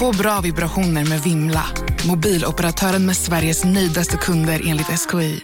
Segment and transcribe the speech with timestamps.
[0.00, 1.64] Få bra vibrationer med Vimla.
[2.08, 5.40] Mobiloperatören med Sveriges nöjdaste kunder enligt SKI.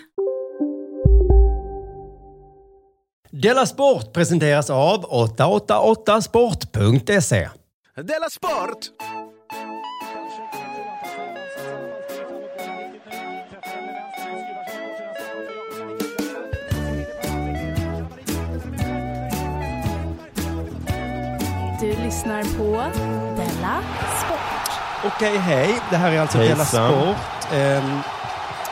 [3.31, 7.49] Della Sport presenteras av 888sport.se.
[7.97, 8.79] Della Sport!
[21.87, 22.73] Du lyssnar på
[23.37, 23.83] Della
[24.25, 24.71] Sport.
[25.15, 25.75] Okej, hej.
[25.91, 26.93] Det här är alltså Della Hejsan.
[26.93, 27.53] Sport.
[27.55, 27.99] Ehm,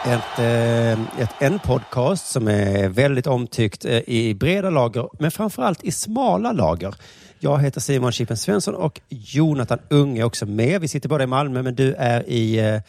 [0.06, 5.84] Ett, eh, ett, en podcast som är väldigt omtyckt eh, i breda lager, men framförallt
[5.84, 6.94] i smala lager.
[7.38, 10.80] Jag heter Simon Chippen Svensson och Jonathan Unge är också med.
[10.80, 12.80] Vi sitter båda i Malmö, men du är i eh,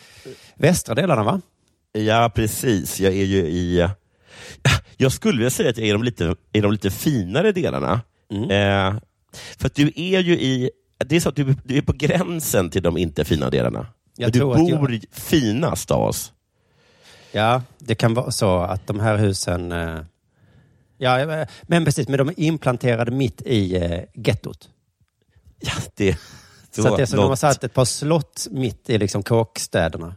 [0.55, 1.41] västra delarna, va?
[1.91, 2.99] Ja, precis.
[2.99, 3.77] Jag är ju i...
[4.63, 7.51] ja, Jag skulle vilja säga att jag är i de lite, i de lite finare
[7.51, 8.01] delarna.
[8.49, 8.93] Eh,
[9.57, 10.69] för du är ju i...
[11.05, 13.87] Det är så att du, du är på gränsen till de inte fina delarna.
[14.17, 16.31] Jag Men du jag- bor i finast av oss.
[17.31, 19.71] Ja, det kan vara så att de här husen...
[19.71, 19.99] eh,
[20.97, 24.69] Ja, eh, men precis, men de är implanterade mitt i eh, gettot.
[25.59, 26.17] Ja, det,
[26.71, 29.23] Så, att det är som de har något- satt ett par slott mitt i liksom
[29.23, 30.15] kåkstäderna.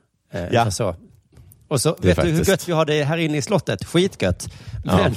[0.51, 0.71] Ja.
[0.71, 0.97] Så.
[1.69, 3.85] Och så, vet du hur faktiskt- gött vi har det här inne i slottet?
[3.85, 4.47] Skitgött.
[4.85, 5.11] Ja,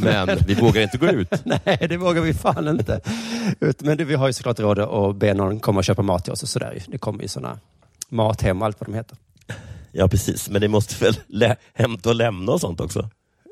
[0.00, 1.28] Men, men vi vågar inte gå ut.
[1.44, 3.00] nej, det vågar vi fan inte.
[3.78, 6.32] Men det, vi har ju såklart råd att be någon komma och köpa mat till
[6.32, 6.82] oss och sådär.
[6.88, 7.58] Det kommer ju sådana
[8.08, 9.16] mathem och allt vad de heter.
[9.92, 10.50] Ja, precis.
[10.50, 13.10] Men det måste väl lä- hämta och lämna och sånt också?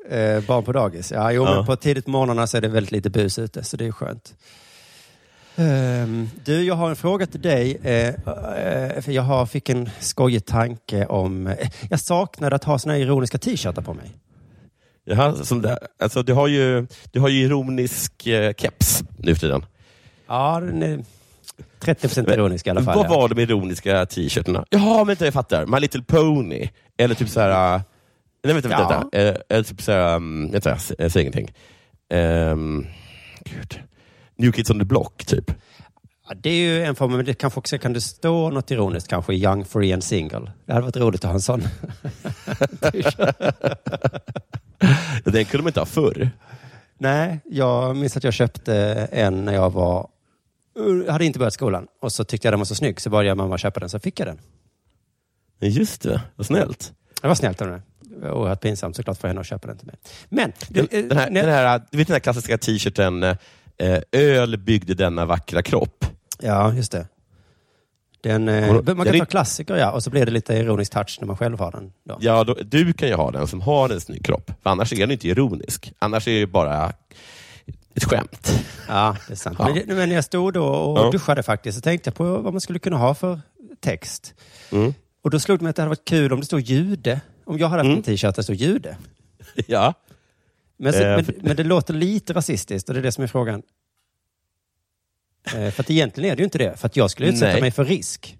[0.09, 1.11] Eh, barn på dagis.
[1.11, 1.55] Ja, jo, Ja.
[1.55, 4.33] men på tidigt morgnarna så är det väldigt lite bus ute, så det är skönt.
[5.55, 7.75] Ehm, du, jag har en fråga till dig.
[7.75, 8.13] Eh,
[9.01, 11.47] för jag har, fick en skojig tanke om...
[11.47, 14.11] Eh, jag saknade att ha såna ironiska t-shirtar på mig.
[15.03, 19.41] Jaha, som det, alltså, du, har ju, du har ju ironisk eh, keps nu för
[19.41, 19.65] tiden.
[20.27, 21.03] Ja, den är
[21.79, 22.95] 30 procent ironisk i alla fall.
[22.95, 23.09] Vad ja.
[23.09, 24.65] var de ironiska t-shirtarna?
[24.69, 25.65] Jaha, men jag fattar.
[25.65, 26.69] My Little Pony.
[26.97, 27.75] Eller typ så här...
[27.75, 27.81] äh,
[28.43, 28.83] Nej, vänta, vänta.
[29.11, 29.19] Ja.
[29.19, 29.41] vänta.
[29.49, 30.15] Eller typ så här...
[30.15, 31.53] um, Vänta, jag säger ingenting.
[32.13, 32.87] Um,
[33.43, 33.79] gud.
[34.37, 35.51] New Kids on the Block, typ.
[36.27, 39.07] Ja, det är ju en form, men det kanske också kan det stå något ironiskt
[39.09, 40.51] kanske i Young, Free and Single.
[40.65, 41.63] Det hade varit roligt att ha en sån.
[45.23, 46.29] Den kunde man inte ha förr.
[46.97, 48.75] Nej, jag minns att jag köpte
[49.11, 50.07] en när jag var...
[51.05, 53.25] Jag hade inte börjat skolan och så tyckte jag den var så snygg så bad
[53.25, 54.39] jag mamma köpa den så fick jag den.
[55.71, 56.93] Just det, vad snällt.
[57.21, 57.81] Det var snällt av henne.
[57.99, 59.95] Det var oerhört pinsamt såklart för henne att köpa den till mig.
[60.29, 60.51] Men...
[60.69, 63.37] Den, eh, den, här, när- den, här, du vet den här klassiska t-shirten, eh,
[64.11, 66.05] öl byggde denna vackra kropp.
[66.39, 67.07] Ja, just det.
[68.21, 70.53] Den, eh, Och- man den kan är- ta klassiker ja, och så blir det lite
[70.53, 71.93] ironisk touch när man själv har den.
[72.03, 72.17] Då.
[72.21, 74.51] Ja, då, du kan ju ha den som har en snygg kropp.
[74.63, 75.93] För annars är den inte ironisk.
[75.99, 76.93] Annars är det bara
[77.95, 78.63] ett skämt.
[78.87, 79.55] Ja, det är sant.
[79.59, 79.67] Ja.
[79.87, 81.11] Men, men när jag stod då och Ja.
[81.11, 83.39] duschade faktiskt så tänkte jag på vad man skulle kunna ha för
[83.81, 84.33] text.
[84.71, 84.93] Mm.
[85.23, 87.21] Och då slog det mig att det hade varit kul om det stod jude.
[87.45, 87.97] Om jag hade haft Mm.
[87.97, 88.97] en t-shirt där det stod jude.
[89.67, 89.93] Ja.
[90.77, 93.23] Men, så, Eh, men, för- men det låter lite rasistiskt och det är det som
[93.23, 93.61] är frågan.
[95.45, 96.79] Eh, för att egentligen är det ju inte det.
[96.79, 97.61] För att jag skulle utsätta Nej.
[97.61, 98.37] mig för risk.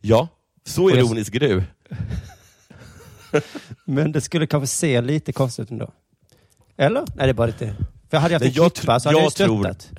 [0.00, 0.28] ja,
[0.64, 1.62] så ironisk är du.
[3.84, 5.90] Men det skulle kanske se lite konstigt ut ändå.
[6.76, 7.00] Eller?
[7.00, 7.74] Nej, det är bara lite...
[8.10, 9.90] För hade jag haft en klippa så hade jag jag tror- stöttat.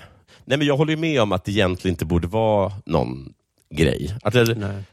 [0.45, 3.33] Nej, men jag håller med om att det egentligen inte borde vara någon
[3.69, 4.15] grej.
[4.31, 4.83] Det,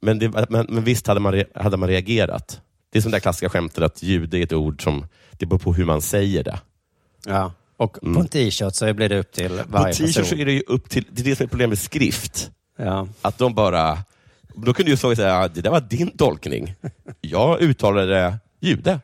[0.00, 2.60] men, det, men, men visst hade man, re- hade man reagerat.
[2.90, 5.58] Det är som det där klassiska skämtet att jude är ett ord som, det beror
[5.58, 6.60] på hur man säger det.
[7.26, 7.52] Ja.
[7.76, 8.14] Och Mm.
[8.14, 10.40] på en t-shirt så blir det upp till På varje t-shirt så person.
[10.40, 12.50] är det ju upp till, det är det som är problemet med skrift.
[12.76, 13.08] Ja.
[13.22, 13.98] Att de bara,
[14.54, 16.74] då kunde ju så säga, det där var din tolkning.
[17.20, 19.00] Jag uttalade jude.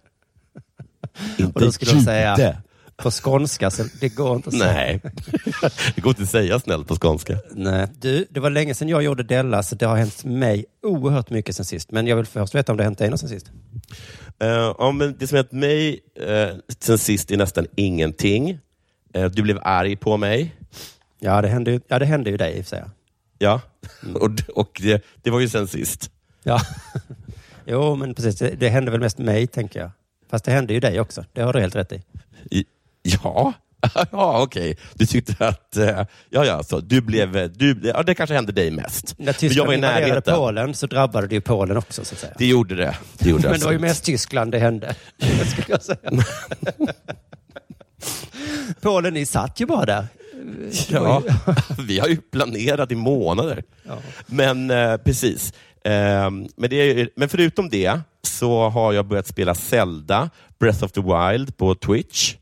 [1.39, 2.63] Inte Och då skulle de säga jude.
[2.97, 4.73] På skånska, så det går inte att säga.
[4.73, 5.01] Nej,
[5.95, 7.39] det går inte att säga snällt på skånska.
[7.51, 7.87] Nej.
[7.99, 11.57] Du, det var länge sedan jag gjorde Della, så det har hänt mig oerhört mycket
[11.57, 11.91] sen sist.
[11.91, 13.51] Men jag vill först veta om det har hänt dig något sen sist.
[14.45, 14.49] Uh,
[14.79, 18.59] ja, men det som hänt mig uh, sen sist är nästan ingenting.
[19.17, 20.55] Eh, du blev arg på mig.
[21.19, 22.85] Ja, det hände ju, ja, det hände ju dig i och för sig.
[23.39, 23.61] Ja,
[24.15, 26.11] och, och det, det var ju sen sist.
[26.43, 26.61] Ja.
[27.67, 28.37] jo, men precis.
[28.37, 29.91] Det, det hände väl mest mig, tänker jag.
[30.31, 31.25] Fast det hände ju dig också.
[31.33, 32.03] Det har du helt rätt i.
[33.25, 33.53] Ja,
[34.13, 34.77] ja okej.
[34.95, 35.77] Du tyckte att...
[35.77, 37.53] eh, Ja, ja, så du blev...
[37.53, 39.15] Du, ja, det kanske hände dig mest.
[39.19, 40.33] När Tyskland invaderade.
[40.33, 42.33] Polen så drabbade det ju Polen också, så att säga.
[42.39, 42.97] Det gjorde det.
[43.19, 44.95] det gjorde Men det var ju mest Tyskland det hände.
[45.47, 45.99] skulle jag säga.
[48.81, 50.07] Polen, ni satt ju bara där.
[50.89, 51.23] Ja,
[51.87, 53.63] vi har ju planerat i månader.
[53.87, 53.99] Ja.
[54.27, 55.53] Men eh, precis.
[55.85, 60.31] Eh, men, är, men förutom det så har jag börjat spela Zelda,
[60.61, 62.35] Breath of the Wild på Twitch.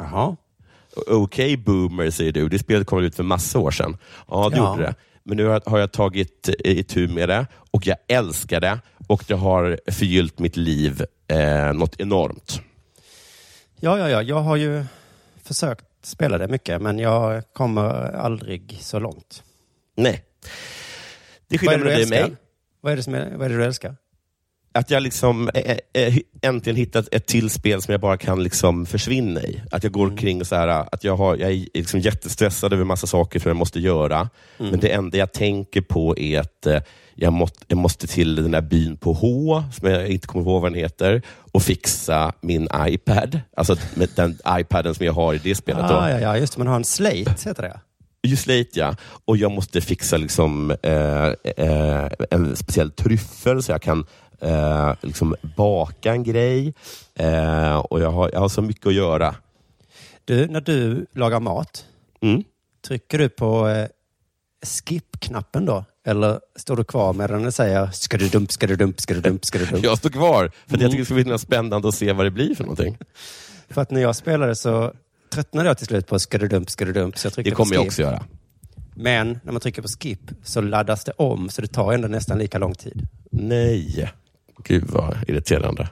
[0.00, 0.36] Jaha.
[1.06, 2.48] Okej boomer, säger du.
[2.48, 3.96] Det spelet kom ut för massa år sedan.
[4.28, 4.70] Ja, det Ja.
[4.70, 4.94] gjorde det.
[5.22, 9.34] Men nu har jag tagit eh, itu med det och jag älskar det och det
[9.34, 12.60] har förgyllt mitt liv eh, något enormt.
[13.80, 14.22] Ja, ja, ja.
[14.22, 14.84] Jag har ju
[15.42, 19.42] försökt spela det mycket, men jag kommer aldrig så långt.
[19.96, 20.24] Nej.
[21.48, 22.36] Det du mellan dig och mig.
[22.80, 23.96] Vad är det, som är, vad är det du älskar?
[24.74, 28.86] Att jag liksom eh, eh, äntligen hittat ett till spel som jag bara kan liksom
[28.86, 29.62] försvinna i.
[29.70, 30.12] Att jag går Mm.
[30.12, 33.48] omkring och så här, att jag, har, jag är liksom jättestressad över massa saker som
[33.48, 34.28] jag måste göra.
[34.58, 34.70] Mm.
[34.70, 36.80] Men det enda jag tänker på är att eh,
[37.14, 40.62] jag, måste, jag måste till den där byn på H, som jag inte kommer ihåg
[40.62, 43.40] vad den heter, och fixa min iPad.
[43.56, 45.84] Alltså med den iPaden som jag har i det spelet.
[45.84, 46.58] Ah, ja, ja, just det.
[46.58, 47.80] Man har en slate, heter det.
[48.22, 48.96] Just late ja.
[49.24, 51.26] Och jag måste fixa liksom, eh,
[51.56, 54.06] eh, en speciell tryffel så jag kan
[54.40, 56.74] eh, liksom baka en grej.
[57.14, 59.34] Eh, och jag har, jag har så mycket att göra.
[60.24, 61.86] Du, när du lagar mat,
[62.22, 62.44] Mm.
[62.86, 63.86] trycker du på eh,
[64.62, 65.84] skip-knappen då?
[66.06, 69.20] Eller står du kvar medan den säger ska du dump, ska du dump, ska du
[69.20, 69.84] dump, ska du dump?
[69.84, 70.90] Jag står kvar, för att jag Mm.
[70.90, 72.98] tycker det ska bli spännande att se vad det blir för någonting.
[73.70, 74.92] För att när jag spelade så
[75.32, 77.18] tröttnade jag till slut på ska du dump, ska du dump.
[77.18, 78.24] Så jag tryckte Det kommer på jag också göra.
[78.94, 82.38] Men när man trycker på skip så laddas det om, så det tar ändå nästan
[82.38, 83.06] lika lång tid.
[83.30, 84.12] Nej.
[84.64, 85.88] Gud vad irriterande.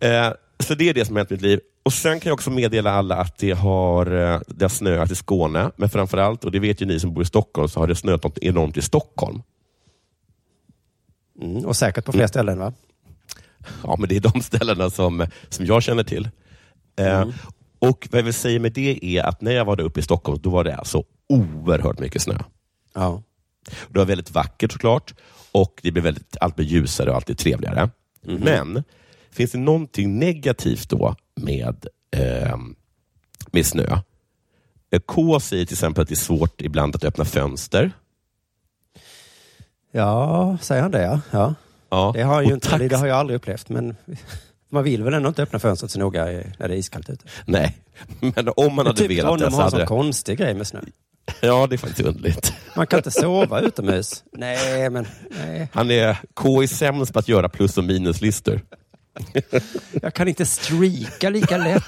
[0.00, 0.28] Eh,
[0.58, 1.60] så det är det som har hänt i mitt liv.
[1.82, 5.14] Och Sen kan jag också meddela alla att det har, eh, det har snöat i
[5.14, 7.94] Skåne, men framförallt, och det vet ju ni som bor i Stockholm, så har det
[7.94, 9.42] snöat något enormt i Stockholm.
[11.42, 12.72] Mm, och säkert på fler ställen va?
[13.82, 16.28] Ja, men det är de ställena som, som jag känner till.
[16.96, 17.28] Eh,
[17.78, 20.02] och Vad jag vill säga med det är att när jag var där uppe i
[20.02, 22.38] Stockholm, då var det alltså oerhört mycket snö.
[22.94, 23.22] Ja.
[23.64, 25.14] Det var väldigt vackert såklart
[25.52, 27.90] och det blev väldigt, allt blev ljusare och allt blev trevligare.
[28.22, 28.84] Men
[29.30, 31.86] finns det någonting negativt då med,
[32.16, 32.56] eh,
[33.52, 33.98] med snö?
[34.90, 37.92] Eh, K säger till exempel att det är svårt ibland att öppna fönster.
[39.92, 41.20] Ja, säger han det ja.
[41.30, 41.54] ja.
[41.90, 42.12] Ja.
[42.14, 43.96] Det har, han ju inte, tax- det har jag aldrig upplevt, men
[44.70, 47.24] man vill väl ändå inte öppna fönstret så noga i- när det är iskallt ute.
[47.46, 47.76] Nej,
[48.20, 50.66] men om man hade typ velat det så har en hade sån konstig grej med
[50.66, 50.80] snö.
[51.40, 52.52] Ja, det är faktiskt underligt.
[52.76, 54.24] Man kan inte sova utomhus.
[54.32, 55.68] Nej, men nej.
[55.72, 58.60] Han är, K är sämst på att göra plus och minuslistor.
[60.02, 61.82] jag kan inte streaka lika lätt.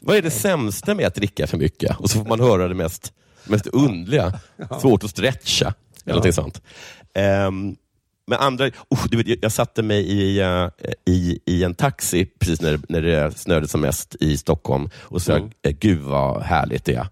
[0.00, 1.96] Vad är det sämsta med att dricka för mycket?
[2.00, 3.12] Och så får man höra det mest,
[3.44, 4.40] mest underliga.
[4.80, 5.74] Svårt att stretcha.
[6.04, 6.62] Eller någonting sånt.
[7.48, 7.76] Um,
[8.26, 10.68] men andra, oh, du vet, jag- satte mig i, eh,
[11.04, 15.32] i, i en taxi precis när, när det snöade som mest i Stockholm och sa,
[15.36, 15.50] Mm.
[15.62, 17.08] eh, gud vad härligt det är.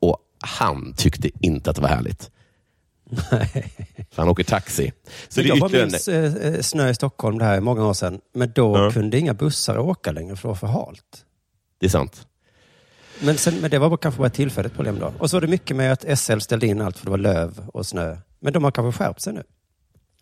[0.00, 2.30] Och han tyckte inte att det var härligt.
[4.10, 4.92] För han åker taxi.
[5.28, 8.20] Så jag bara ytterligare minns eh, snö i Stockholm, det här är många år sedan.
[8.34, 8.90] Men då Ja.
[8.90, 11.24] kunde inga bussar åka längre för det var för halt.
[11.80, 12.26] Det är sant.
[13.20, 15.12] Men, sen, men det var bara- kanske bara ett tillfälligt problem då.
[15.18, 17.68] Och så var det mycket med att SL ställde in allt för det var löv
[17.72, 18.16] och snö.
[18.40, 19.42] Men de har kanske skärpt sig nu.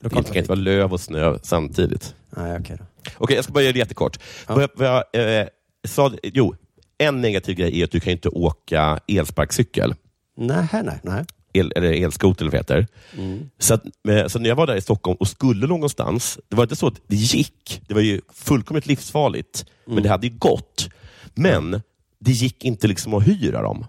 [0.08, 2.14] Det kan inte vara löv och snö samtidigt.
[2.30, 2.84] Nej, okej då.
[3.18, 4.18] Okej, jag ska bara göra det jättekort.
[4.48, 4.68] Ja.
[4.75, 5.46] Vad jag, eh,
[5.88, 6.54] sa, jo,
[6.98, 9.94] en negativ grej är att du kan inte åka elsparkcykel.
[10.36, 11.25] Nej, nej, nej.
[11.52, 12.86] El, eller elskoter eller vad det heter.
[13.18, 13.50] Mm.
[13.58, 16.64] Så, att, eh, så när jag var där i Stockholm och skulle någonstans, det var
[16.64, 17.82] inte så att det gick.
[17.88, 19.94] Det var ju fullkomligt livsfarligt, Mm.
[19.94, 20.88] men det hade ju gått.
[21.34, 21.82] Men
[22.20, 23.86] det gick inte liksom att hyra dem.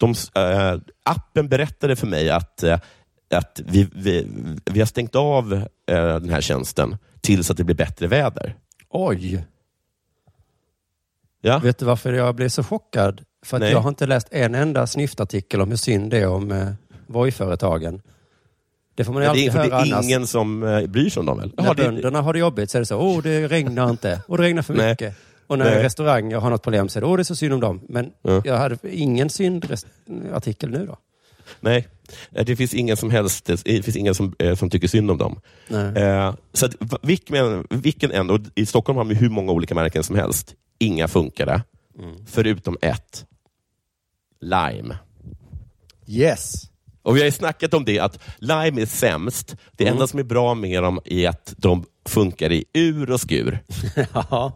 [0.00, 2.78] De, eh, appen berättade för mig att, eh,
[3.30, 4.26] att vi, vi,
[4.64, 5.64] vi har stängt av eh,
[5.96, 8.56] den här tjänsten tills att det blir bättre väder.
[8.90, 9.44] Oj!
[11.40, 11.58] Ja?
[11.58, 13.22] Vet du varför jag blev så chockad?
[13.46, 13.72] För att Nej.
[13.72, 16.68] jag har inte läst en enda snyftartikel om hur synd det är om eh,
[17.06, 18.02] Voi-företagen.
[18.94, 20.04] Det får man ju det, alltid höra det är annars.
[20.04, 21.52] ingen som eh, bryr sig om dem väl?
[21.56, 24.36] När det- bönderna har det jobbigt så är det så, åh det regnar inte, och
[24.36, 24.90] det regnar för Nej.
[24.90, 25.14] mycket.
[25.46, 25.82] Och när Nej.
[25.82, 27.80] restauranger har något problem så är det, åh det är så synd om dem.
[27.88, 28.42] Men Ja.
[28.44, 30.96] jag hade ingen syndartikel nu då.
[31.60, 31.88] Nej,
[32.32, 35.18] Eh, det finns ingen som helst, det finns ingen som, eh, som tycker synd om
[35.18, 35.40] dem.
[35.96, 40.02] Eh, så att, vilken, vilken en, och i Stockholm har vi hur många olika märken
[40.04, 40.54] som helst.
[40.78, 41.62] Inga funkade,
[41.98, 42.26] Mm.
[42.26, 43.26] förutom ett.
[44.40, 44.98] lime.
[46.06, 46.70] Yes.
[47.02, 49.56] Och vi har ju snackat om det, att lime är sämst.
[49.72, 49.94] Det Mm.
[49.94, 53.58] enda som är bra med dem är att de funkar i ur och skur.
[54.14, 54.52] ja.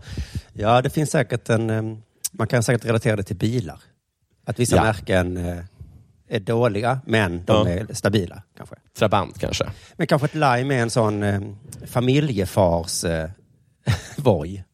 [0.52, 1.70] ja, det finns säkert en...
[1.70, 1.82] eh,
[2.32, 3.78] Man kan säkert relatera det till bilar.
[4.44, 4.82] Att vissa Ja.
[4.82, 5.58] märken eh,
[6.30, 7.74] är dåliga, men de Ja.
[7.74, 8.42] är stabila.
[8.56, 8.76] kanske.
[8.98, 9.70] Trabant kanske.
[9.96, 11.40] Men kanske ett lime är en sån eh,
[11.86, 13.30] familjefars eh,
[14.16, 14.64] Voi.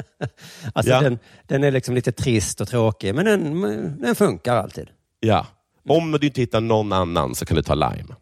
[0.72, 1.00] alltså Ja.
[1.00, 3.62] den, den är liksom lite trist och tråkig, men den,
[4.00, 4.88] den funkar alltid.
[5.20, 5.46] Ja.
[5.88, 8.14] Om du inte hittar någon annan så kan du ta lime.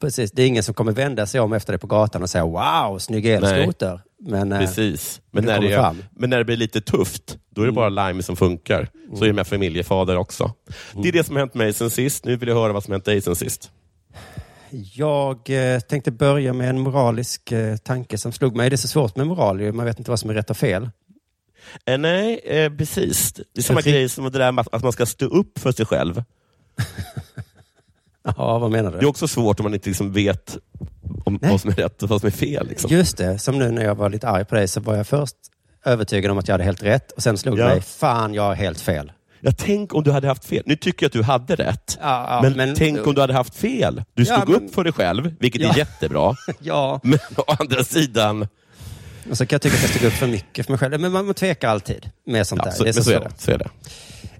[0.00, 2.44] Precis, det är ingen som kommer vända sig om efter det på gatan och säga
[2.44, 4.00] wow, snygg elskoter.
[4.20, 5.20] Men, eh, Precis.
[5.30, 5.94] Men när, det, fram.
[5.94, 6.06] Mm.
[6.12, 8.88] men när det blir lite tufft, då är det bara lime som funkar.
[9.14, 10.52] Så är det med familjefader också.
[11.02, 12.24] Det är det som har hänt mig sen sist.
[12.24, 13.70] Nu vill jag höra vad som har hänt dig sen sist.
[14.94, 18.70] Jag eh, tänkte börja med en moralisk eh, tanke som slog mig.
[18.70, 20.90] Det är så svårt med moral, man vet inte vad som är rätt och fel.
[21.86, 23.32] Eh, nej, eh, precis.
[23.32, 25.86] Det är samma grej som det där med att man ska stå upp för sig
[25.86, 26.22] själv.
[28.36, 29.06] Ja, vad menar Det är du?
[29.06, 30.56] också svårt om man inte liksom vet
[31.24, 31.50] om, Nej.
[31.50, 32.68] vad som är rätt och vad som är fel.
[32.68, 32.90] Liksom.
[32.90, 35.36] Just det, som nu när jag var lite arg på dig så var jag först
[35.84, 37.68] övertygad om att jag hade helt rätt och sen slog det Ja.
[37.68, 39.12] mig, fan jag har helt fel.
[39.40, 40.62] Jag tänk om du hade haft fel.
[40.66, 41.98] Nu tycker jag att du hade rätt.
[42.00, 44.02] Ja, ja, men, men- tänk om du hade haft fel.
[44.14, 45.72] Du Ja, stod men- upp för dig själv, vilket Ja.
[45.72, 46.34] är jättebra.
[46.60, 48.48] Ja, Men å andra sidan,
[49.30, 51.00] och så kan jag tycka att jag stod upp för mycket för mig själv.
[51.00, 52.76] Men man, man tvekar alltid med sånt ja, där.
[52.76, 53.30] så, det är men så, så är det.
[53.38, 53.58] Så är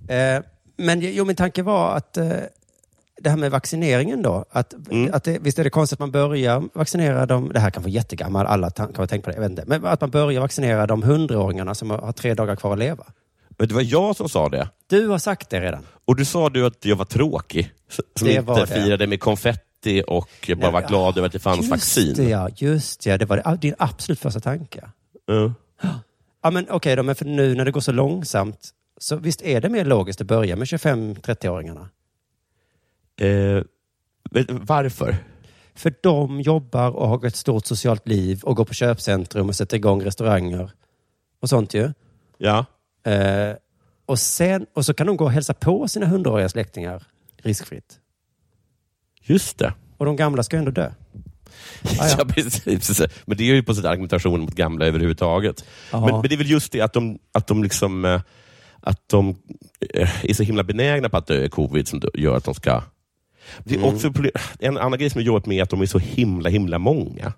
[0.08, 0.34] det.
[0.36, 0.42] Eh,
[0.76, 2.30] men jo, min tanke var att eh,
[3.20, 4.44] det här med vaccineringen då.
[4.50, 5.14] Att, Mm.
[5.14, 7.90] att det, visst är det konstigt att man börjar vaccinera dem, det här kan vara
[7.90, 9.64] jättegammal, alla kan ha tänkt på det, jag vet inte.
[9.66, 13.04] Men att man börjar vaccinera de hundraåringarna som har, tre dagar kvar att leva.
[13.58, 14.68] Men det var jag som sa det.
[14.86, 15.82] Du har sagt det redan.
[16.04, 18.66] Och du sa du att jag var tråkig, som Det inte det.
[18.66, 22.14] firade med konfetti och bara var ja, glad över att det fanns just vaccin.
[22.16, 24.80] Det, ja, just det, det var det, din absolut första tanke.
[25.26, 25.52] Ja.
[26.42, 29.60] Ja, men okej då, men för nu när det går så långsamt, så visst är
[29.60, 31.88] det mer logiskt att börja med 25-30-åringarna?
[33.20, 33.62] Eh,
[34.48, 35.16] varför?
[35.74, 39.76] För de jobbar och har ett stort socialt liv och går på köpcentrum och sätter
[39.76, 40.70] igång restauranger
[41.40, 41.92] och sånt ju.
[42.38, 42.64] Ja.
[43.04, 43.56] Eh,
[44.06, 47.02] och, sen, och så kan de gå och hälsa på sina hundraåriga släktingar
[47.42, 47.98] riskfritt.
[49.22, 49.74] Just det.
[49.96, 50.90] Och de gamla ska ändå dö.
[51.98, 52.24] Ja, ja.
[52.24, 53.00] precis.
[53.24, 55.64] Men det är ju på sätt argumentation mot gamla överhuvudtaget.
[55.92, 58.20] Men, men det är väl just det att de, att de liksom eh,
[58.80, 59.36] att de
[59.94, 62.82] eh, är så himla benägna på att dö i covid som gör att de ska...
[63.64, 63.94] Det är Mm.
[63.94, 66.48] också problem- en annan grej som är jobbigt med är att de är så himla,
[66.50, 67.32] himla många.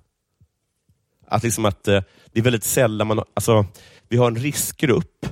[1.28, 3.22] Att liksom att eh, det är väldigt sällan man...
[3.34, 3.66] Alltså,
[4.08, 5.26] vi har en riskgrupp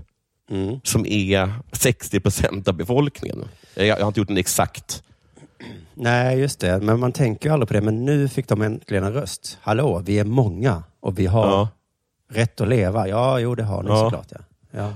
[0.50, 0.80] Mm.
[0.84, 3.44] som är 60 procent av befolkningen.
[3.74, 5.02] Jag, jag har inte gjort en exakt...
[5.94, 6.80] Nej, just det.
[6.82, 7.80] Men man tänker ju aldrig på det.
[7.80, 9.58] Men nu fick de äntligen en röst.
[9.62, 11.68] Hallå, vi är många och vi har Ja.
[12.30, 13.08] rätt att leva.
[13.08, 13.96] Ja, jo, det har ni Ja.
[14.00, 14.26] såklart.
[14.30, 14.38] Ja.
[14.76, 14.94] Ja.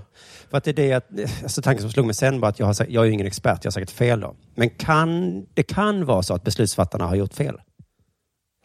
[0.51, 1.09] För att det är det att,
[1.43, 3.65] alltså tanken som slog mig sen var att jag, har, jag är ju ingen expert,
[3.65, 4.35] jag har säkert fel då.
[4.55, 7.57] Men kan, det kan vara så att beslutsfattarna har gjort fel.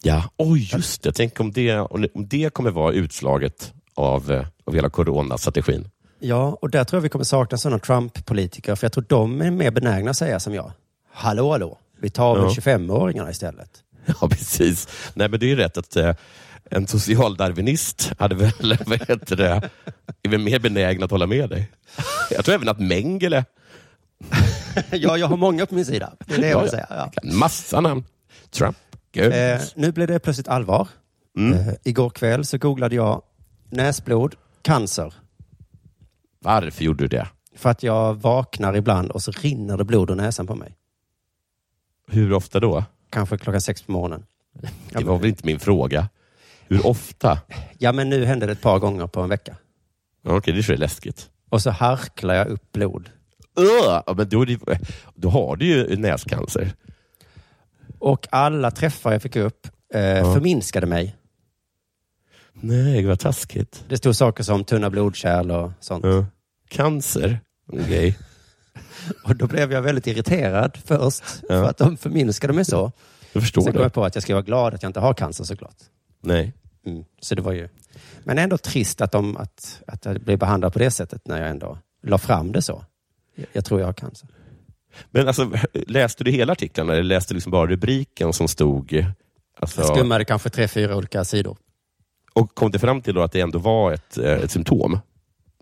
[0.03, 1.11] Ja, oj just det.
[1.11, 5.89] Tänk om det, om det kommer vara utslaget av, eh, av hela coronastrategin.
[6.19, 9.51] Ja, och där tror jag vi kommer sakna sådana Trump-politiker, för jag tror de är
[9.51, 10.71] mer benägna att säga som jag.
[11.13, 12.49] Hallå, hallå, vi tar väl Ja.
[12.49, 13.69] 25-åringarna istället.
[14.21, 14.87] Ja, precis.
[15.13, 16.15] Nej, men det är rätt att eh,
[16.71, 18.51] en socialdarwinist hade väl,
[18.85, 19.69] vad heter det,
[20.23, 21.71] är väl mer benägen att hålla med dig.
[22.31, 23.45] Jag tror även att Mengele,
[24.91, 26.13] ja, jag har många på min sida.
[26.25, 26.87] Det är det jag vill säga.
[26.89, 27.11] Ja.
[27.23, 28.03] massa namn.
[28.49, 28.77] Trump.
[29.13, 30.87] Eh, nu blev det plötsligt allvar.
[31.37, 31.59] Mm.
[31.59, 33.21] Eh, igår kväll så googlade jag
[33.69, 35.13] näsblod, cancer.
[36.39, 37.27] Varför gjorde du det?
[37.55, 40.75] För att jag vaknar ibland och så rinner det blod ur näsan på mig.
[42.07, 42.83] Hur ofta då?
[43.09, 44.25] Kanske klockan sex på morgonen.
[44.89, 46.09] Det var väl inte min fråga.
[46.73, 47.39] Hur ofta?
[47.77, 49.55] Ja, men nu hände det ett par gånger på en vecka.
[50.23, 51.29] Ja, Okej, det tror jag är läskigt.
[51.49, 53.09] Och så harklar jag upp blod.
[53.55, 54.59] Ja, men då, det,
[55.15, 56.73] då har du ju näscancer.
[57.99, 61.15] Och alla träffar jag fick upp eh, förminskade mig.
[62.53, 63.83] Nej, vad taskigt.
[63.89, 66.05] Det stod saker som tunna blodkärl och sånt.
[66.05, 66.25] Ja.
[66.69, 67.39] Cancer?
[67.73, 68.17] Okej.
[69.23, 71.47] Och då blev jag väldigt irriterad först Ja.
[71.47, 72.91] för att de förminskade mig så.
[73.33, 73.83] Jag förstår Sen kom det.
[73.85, 75.75] jag på att jag ska vara glad att jag inte har cancer såklart.
[76.21, 76.53] Nej.
[76.85, 77.03] Mm.
[77.21, 77.69] Så det var ju...
[78.23, 81.49] Men ändå trist att, de, att, att jag blev behandlad på det sättet när jag
[81.49, 82.85] ändå la fram det så.
[83.35, 84.29] Jag, jag tror jag har cancer.
[85.11, 89.05] Men alltså, läste du hela artikeln eller läste du liksom bara rubriken som stod?
[89.59, 91.57] Alltså, Jag skummade kanske tre, fyra olika sidor.
[92.33, 94.99] och kom det fram till att det ändå var ett, eh, ett symptom?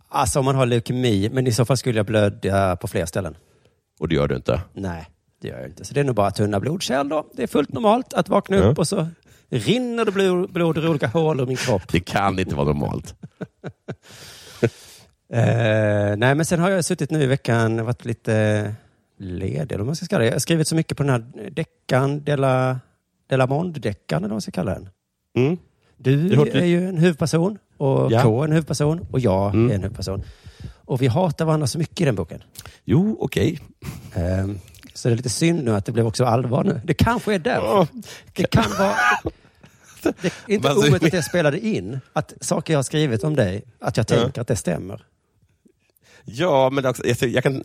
[0.09, 3.35] Alltså om man har leukemi, men i så fall skulle jag blöda på fler ställen.
[3.99, 4.61] Och det gör du inte?
[4.73, 5.05] Nej,
[5.41, 5.85] det gör jag inte.
[5.85, 7.27] Så det är nog bara tunna blodkärl då.
[7.33, 8.63] Det är fullt normalt att vakna Ja.
[8.63, 9.07] upp och så
[9.51, 11.81] rinner det blod, blod ur olika hål ur min kropp.
[11.91, 13.15] Det kan inte vara normalt.
[15.33, 18.73] Eh, nej, men sen har jag suttit nu i veckan, varit lite,
[19.17, 20.25] ledig, eller man ska kalla det.
[20.25, 22.79] Jag har skrivit så mycket på den här deckan, Della,
[23.29, 24.89] Della Monde-deckan, eller vad man ska kalla den.
[25.37, 25.57] Mm.
[25.97, 28.21] Du är ju en huvudperson och Ja.
[28.23, 29.71] K är en huvudperson och jag Mm.
[29.71, 30.23] är en huvudperson.
[30.85, 32.43] Och vi hatar varandra så mycket i den boken.
[32.85, 33.59] Jo, okej.
[34.13, 34.59] Ehm,
[34.93, 36.81] så det är lite synd nu att det blev också allvar nu.
[36.83, 37.87] Det kanske är därför.
[38.33, 38.95] Det kan vara...
[40.03, 43.23] Det är inte Men alltså- omöjligt att jag spelade in att saker jag har skrivit
[43.23, 45.05] om dig, att jag tänker att det stämmer.
[46.25, 47.63] Ja, men också, jag, jag kan,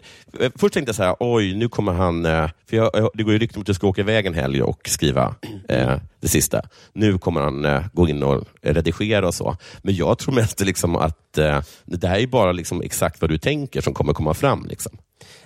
[0.55, 2.25] först tänkte jag så här, oj, nu kommer han...
[2.27, 4.35] eh, För jag, jag- det går ju rykten om att du ska åka iväg en
[4.35, 5.35] helg och skriva
[5.69, 6.63] eh, det sista.
[6.93, 9.57] Nu kommer han eh, gå in och redigera och så.
[9.83, 13.39] Men jag tror mest liksom att eh, det här är bara liksom exakt vad du
[13.39, 14.67] tänker som kommer komma fram.
[14.67, 14.99] Liksom.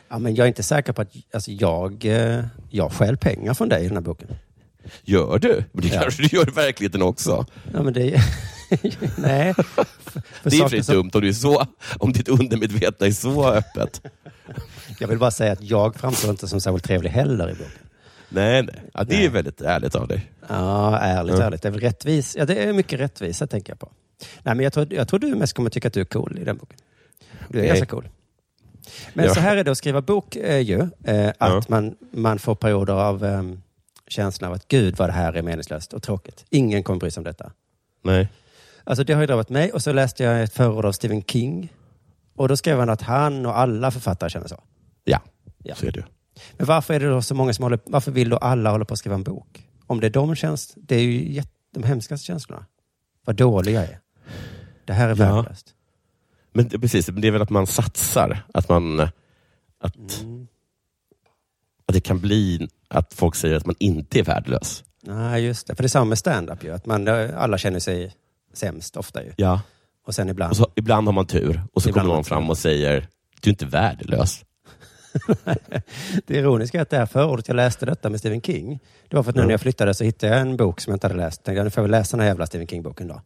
[0.08, 3.68] Ja, men jag är inte säker på att alltså, jag, eh, jag stjäl pengar från
[3.68, 4.28] dig i den här boken.
[5.02, 5.64] Gör du?
[5.72, 6.00] Men det Ja.
[6.02, 7.46] kanske du gör i verkligheten också.
[7.74, 8.22] Ja, men det är...
[9.20, 9.54] Nej.
[9.54, 9.62] För,
[10.42, 11.66] för det är för som- dumt om, du är så,
[11.98, 14.02] om ditt undermedvetna är så öppet.
[14.98, 17.72] Jag vill bara säga att jag framstår inte som särskilt trevlig heller i boken.
[18.28, 18.74] Nej, nej.
[18.94, 19.28] Ja, det är Nej.
[19.28, 20.30] väldigt ärligt av dig.
[20.48, 21.42] Ja, ärligt, Ja.
[21.44, 21.62] ärligt.
[21.62, 22.36] Det är väl rättvis.
[22.38, 23.90] Ja, det är mycket rättvisa tänker jag på.
[24.42, 26.44] Nej, men jag tror, jag tror du mest kommer tycka att du är cool i
[26.44, 26.78] den boken.
[27.48, 27.68] Du är Okej.
[27.68, 28.08] ganska cool.
[29.14, 29.34] Men Ja.
[29.34, 31.62] så här är det att skriva bok är ju eh, att Ja.
[31.68, 33.42] man, man får perioder av eh,
[34.10, 36.44] känslan av att gud vad det här är meningslöst och tråkigt.
[36.50, 37.52] Ingen kommer bry sig om detta.
[38.04, 38.28] Nej.
[38.84, 41.72] Alltså det har ju drabbat mig och så läste jag ett förord av Stephen King.
[42.36, 44.62] Och då skrev han att han och alla författare känner så.
[45.04, 45.20] Ja,
[45.62, 45.74] Ja.
[45.74, 46.04] så är det.
[46.56, 48.92] Men varför är det då så många som håller, varför vill då alla hålla på
[48.92, 49.68] att skriva en bok?
[49.86, 52.66] Om det är de käns, det är ju jätte, de hemskaste känslorna.
[53.24, 53.98] Vad dålig jag är.
[54.84, 55.14] Det här är Ja.
[55.34, 55.74] värdelöst.
[56.52, 58.42] Men det- precis, men det är väl att man satsar.
[58.54, 59.00] Att man...
[59.80, 60.46] Att, Mm.
[61.86, 64.84] att det kan bli att folk säger att man inte är värdelös.
[65.02, 65.74] Nej, just det.
[65.74, 66.74] För det är samma med stand-up ju.
[66.74, 68.14] Att man, eh, alla känner sig
[68.54, 69.32] sämst ofta ju.
[69.36, 69.60] Ja.
[70.06, 70.50] Och sen ibland.
[70.50, 73.08] Och så, ibland har man tur och så Ibland kommer någon fram och säger
[73.40, 74.44] du är inte värdelös.
[76.26, 78.78] Det ironiska är att det här förordet jag läste detta med Stephen King.
[79.08, 79.46] Det var för att nu Ja.
[79.46, 81.42] när jag flyttade så hittade jag en bok som jag inte hade läst.
[81.44, 83.20] Tänkte jag, nu får jag väl läsa den här jävla Stephen King-boken då.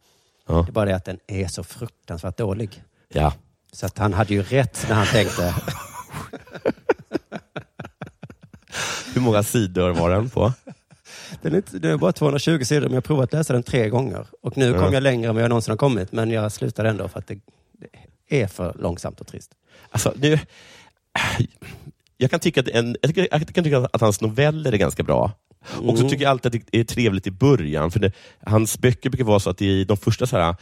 [0.47, 0.53] Ja.
[0.53, 2.83] Det är bara det att den är så fruktansvärt dålig.
[3.13, 3.33] Ja.
[3.71, 5.55] Så att han hade ju rätt när han tänkte,
[9.15, 10.53] Hur många sidor var den på?
[11.41, 13.89] Den är, inte, den är bara 220 sidor, men jag har provat läsa den tre
[13.89, 14.27] gånger.
[14.41, 17.07] Och nu kom jag längre än vad jag någonsin har kommit, men jag slutade ändå
[17.07, 17.39] för att det,
[18.29, 19.51] det är för långsamt och trist.
[19.91, 20.39] Alltså, nu,
[22.17, 25.03] jag, kan tycka att en, jag, tycker, jag kan tycka att hans noveller är ganska
[25.03, 25.31] bra.
[25.61, 26.09] Och så Mm.
[26.09, 27.91] tycker jag alltid att det är trevligt i början.
[27.91, 28.11] För det,
[28.45, 30.55] hans böcker brukar vara så att i de första så här,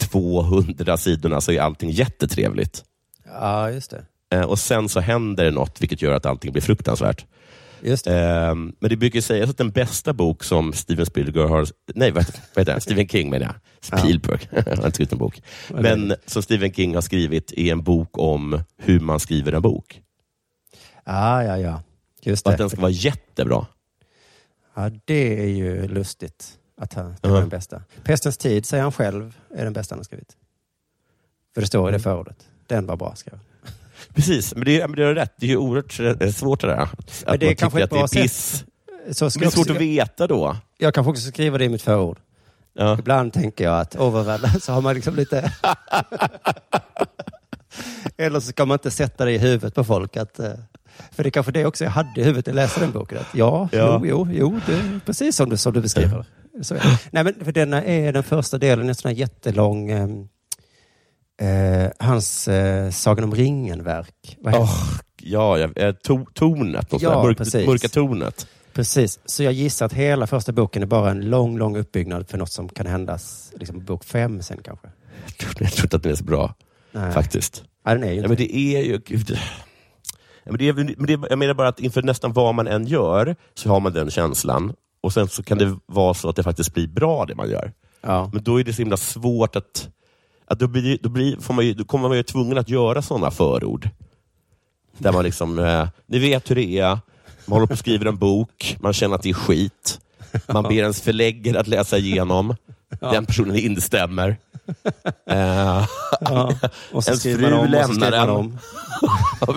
[0.00, 2.84] 200 sidorna så är allting jättetrevligt.
[3.26, 4.04] Ja, just det.
[4.36, 7.24] Eh, och sen så händer det något vilket gör att allting blir fruktansvärt.
[7.82, 8.18] Just det.
[8.20, 11.66] Eh, men det brukar sägas att den bästa bok som Steven Spielberg har...
[11.94, 12.80] Nej, vad heter, vad heter den?
[12.80, 14.00] Stephen King menar jag.
[14.00, 14.48] Spielberg.
[14.50, 15.42] jag har inte skrivit en bok.
[15.68, 20.02] Men som Stephen King har skrivit är en bok om hur man skriver en bok.
[21.04, 21.82] Ja, ja, ja.
[22.22, 22.54] Just Och det.
[22.54, 23.66] att den ska vara jättebra.
[24.74, 27.30] Ja, det är ju lustigt att han, det Ja.
[27.30, 27.82] var den bästa.
[28.04, 30.36] Pestens tid, säger han själv, är den bästa han har skrivit.
[31.54, 32.48] För det står i det förordet.
[32.66, 33.44] Den var bra, skrev han.
[34.14, 35.32] Precis, men det, men det är rätt.
[35.36, 36.76] Det är ju oerhört eh, svårt det där.
[36.76, 38.64] Att Men det är kanske ett att det är bra piss.
[39.10, 40.56] Så Det jag, svårt att veta då.
[40.78, 42.18] jag kanske också skriva det i mitt förord.
[42.74, 42.98] Ja.
[42.98, 45.52] Ibland tänker jag att overväldigad så har man liksom lite...
[48.16, 50.16] Eller så ska man inte sätta det i huvudet på folk.
[50.16, 50.52] Att, eh,
[51.12, 53.18] för det är kanske det också jag hade i huvudet när jag läste den boken.
[53.18, 54.00] Att ja, Ja.
[54.04, 56.24] jo, jo, jo, det är precis som du, som du beskriver.
[56.62, 57.00] Så är.
[57.10, 59.90] Nej, men för denna är den första delen, en sån här jättelång,
[61.40, 64.38] eh, hans eh, Sagan om ringen-verk.
[64.44, 64.76] Åh,
[65.22, 66.92] ja, ja, eh, to, tonet.
[66.92, 67.66] Något Ja, ja, mörk, precis.
[67.66, 68.46] mörka tonet.
[68.72, 72.38] Precis, så jag gissar att hela första boken är bara en lång, lång uppbyggnad för
[72.38, 73.18] något som kan hända
[73.58, 74.88] liksom, bok fem sen kanske.
[75.26, 76.54] Jag tror, jag tror inte att den är så bra,
[76.92, 77.12] Nej.
[77.12, 77.64] faktiskt.
[77.84, 79.00] Ja, den är ju Ja, inte men det är ju...
[79.06, 79.38] Gud.
[80.44, 82.86] Ja, men det är, men det, jag menar bara att inför nästan vad man än
[82.86, 84.72] gör, så har man den känslan.
[85.00, 87.72] Och sen så kan det vara så att det faktiskt blir bra det man gör.
[88.00, 88.30] Ja.
[88.32, 89.88] Men då är det så himla svårt att...
[90.50, 93.02] att då, blir, då, blir, får man ju, då kommer man ju tvungen att göra
[93.02, 93.88] sådana förord.
[94.98, 96.88] Där man liksom, eh, ni vet hur det är,
[97.46, 100.00] man håller på och skriver en bok, man känner att det är skit.
[100.52, 102.56] Man ber ens förläggare att läsa igenom.
[103.00, 104.36] Den personen instämmer.
[105.30, 105.86] Eh,
[106.20, 106.54] Ja.
[106.92, 108.28] Och så Ens fru om, lämnar den.
[108.28, 108.58] om.
[109.40, 109.54] ja.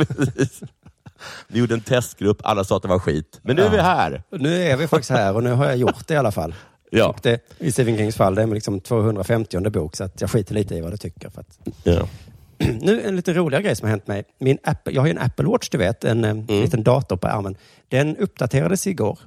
[1.48, 3.40] Vi gjorde en testgrupp, alla sa att det var skit.
[3.42, 4.24] Men nu är vi här.
[4.30, 6.54] Nu är vi faktiskt här och nu har jag gjort det i alla fall.
[6.96, 7.16] Ja.
[7.22, 10.76] Det, I Stephen Kings fall, det är liksom 250 bok, så att jag skiter lite
[10.76, 11.30] i vad du tycker.
[11.30, 11.60] För att...
[11.84, 12.08] Ja.
[12.82, 14.24] nu en lite roligare grej som har hänt mig.
[14.40, 16.46] Min Apple, jag har ju en Apple Watch, du vet, en mm.
[16.46, 17.56] liten dator på armen.
[17.88, 19.20] Den uppdaterades igår.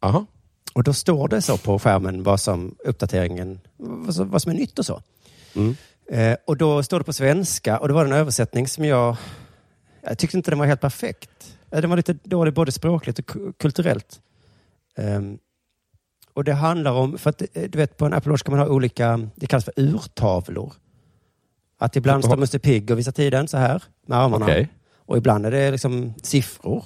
[0.00, 0.26] Aha.
[0.74, 4.56] Och då står det så på skärmen vad som uppdateringen, vad som, vad som är
[4.56, 5.02] nytt och så.
[5.54, 5.76] Mm.
[6.10, 9.16] Eh, och då står det på svenska och det var en översättning som jag
[10.02, 11.56] Jag tyckte inte den var helt perfekt.
[11.70, 14.20] Eh, Den var lite dålig både språkligt och ku- kulturellt.
[14.96, 15.38] Ehm,
[16.38, 18.66] och det handlar om, för att eh, du vet på en Apple Watch kan man
[18.66, 20.72] ha olika, det kallas för urtavlor.
[21.78, 24.44] Att ibland står Musse Pigg och visar tiden så här med armarna.
[24.44, 24.68] Okej.
[25.06, 26.76] Och ibland är det liksom siffror.
[26.76, 26.84] Och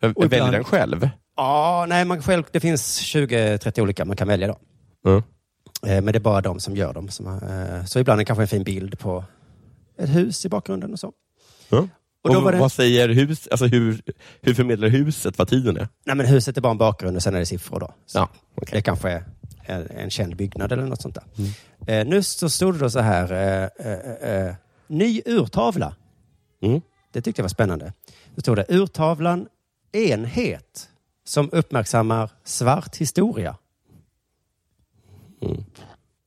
[0.00, 1.08] jag väljer ibland- den själv.
[1.36, 4.58] Ja, nej, man själv, det finns 20-30 olika man kan välja då.
[5.10, 5.22] Mm.
[5.82, 7.08] Men det är bara de som gör dem.
[7.08, 9.24] Eh, så ibland är det kanske en fin bild på
[9.98, 11.12] ett hus i bakgrunden och så.
[11.68, 11.88] Ja.
[12.24, 14.02] Och Och då det- Vad säger hus, alltså hur,
[14.40, 15.88] hur förmedlar huset vad tiden är?
[16.04, 17.94] Nej, men huset är bara en bakgrund och sen är det siffror då.
[18.06, 18.28] Så Ja,
[18.70, 19.24] Det kanske är
[19.66, 21.24] en, en känd byggnad eller något sånt där.
[22.00, 24.54] Eh, nu så stod det då så här, eh, eh, eh,
[24.86, 25.94] ny urtavla.
[26.62, 26.80] Mm.
[27.12, 27.92] Det tyckte jag var spännande.
[28.34, 29.48] Det stod det, urtavlan
[29.92, 30.88] enhet
[31.24, 33.56] som uppmärksammar svart historia.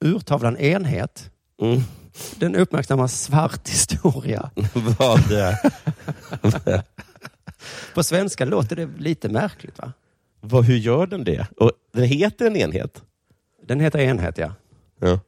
[0.06, 1.32] Urtavlan enhet,
[1.62, 1.82] Mm.
[2.36, 4.50] Den uppmärksammar svart historia.
[4.74, 5.56] vad, eh,
[7.94, 9.94] På svenska låter det lite märkligt va?
[10.42, 11.48] vad, hur gör den det?
[11.58, 13.02] Och den heter en enhet?
[13.68, 14.52] Den heter enhet ja.
[15.00, 15.20] Ja.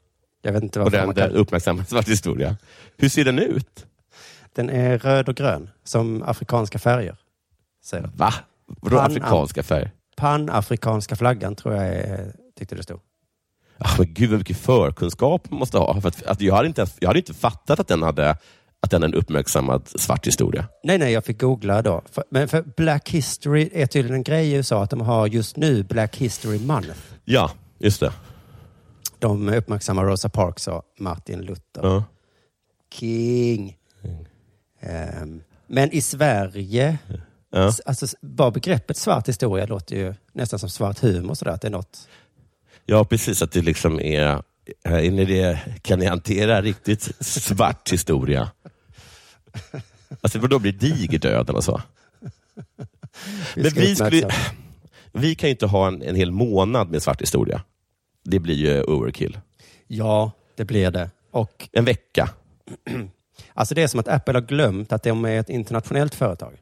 [0.41, 1.31] Jag vet inte Och den man kan...
[1.31, 2.57] uppmärksammar svart historia.
[2.97, 3.85] Hur ser den ut?
[4.53, 7.17] Den är röd och grön, som afrikanska färger.
[7.83, 8.09] Säger.
[8.15, 8.33] Va?
[8.65, 9.91] Vadå afrikanska färg?
[10.15, 12.99] Panafrikanska flaggan tror jag är, tyckte det stod.
[13.79, 16.01] Ah, men gud vad mycket förkunskap man måste ha.
[16.01, 18.37] För att, att jag, hade inte, jag hade inte fattat att den hade
[18.81, 20.65] att den är en uppmärksammad svart historia.
[20.83, 22.01] Nej, nej, jag fick googla då.
[22.11, 25.57] För, men för Black History är tydligen en grej i USA att de har just
[25.57, 26.99] nu Black History Month.
[27.25, 28.11] Ja, just det.
[29.19, 31.81] De uppmärksammar Rosa Parks och Martin Luther.
[31.83, 32.03] Ja.
[32.93, 33.77] King.
[34.79, 36.97] Ehm, men i Sverige,
[37.51, 37.71] Ja.
[37.85, 41.51] alltså bara begreppet svart historia låter ju nästan som svart humor sådär.
[41.51, 42.07] Att det är något.
[42.89, 43.41] Ja, precis.
[43.41, 44.43] Att det liksom är...
[44.83, 48.51] Är ni det, kan ni hantera riktigt svart historia?
[50.21, 51.81] Alltså, då blir digerdöden och så.
[53.55, 54.29] Vi Men vi, skulle,
[55.11, 57.61] vi kan ju inte ha en, en hel månad med svart historia.
[58.23, 59.39] Det blir ju overkill.
[59.87, 61.09] Ja, det blir det.
[61.31, 62.29] Och En vecka.
[63.53, 66.53] alltså det är som att Apple har glömt att de är ett internationellt företag.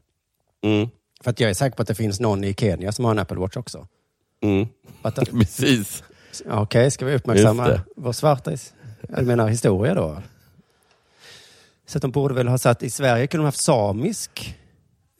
[0.62, 0.88] Mm.
[1.20, 3.18] För att jag är säker på att det finns någon i Kenya som har en
[3.18, 3.88] Apple Watch också.
[4.42, 4.66] Mm.
[5.02, 6.02] Att de- Precis.
[6.46, 8.52] Ja, Okej, ska vi uppmärksamma vår svarta
[9.08, 10.22] jag menar, historia då?
[11.86, 14.56] Så att de borde väl ha satt, i Sverige kunde de haft samisk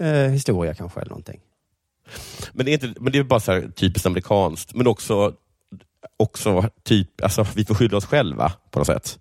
[0.01, 1.41] eh, historia kanske eller någonting.
[2.53, 5.35] Men det är, inte, men det är bara så här typiskt amerikanskt, men också,
[6.17, 9.19] också typ, alltså, vi får skylla oss själva på något sätt.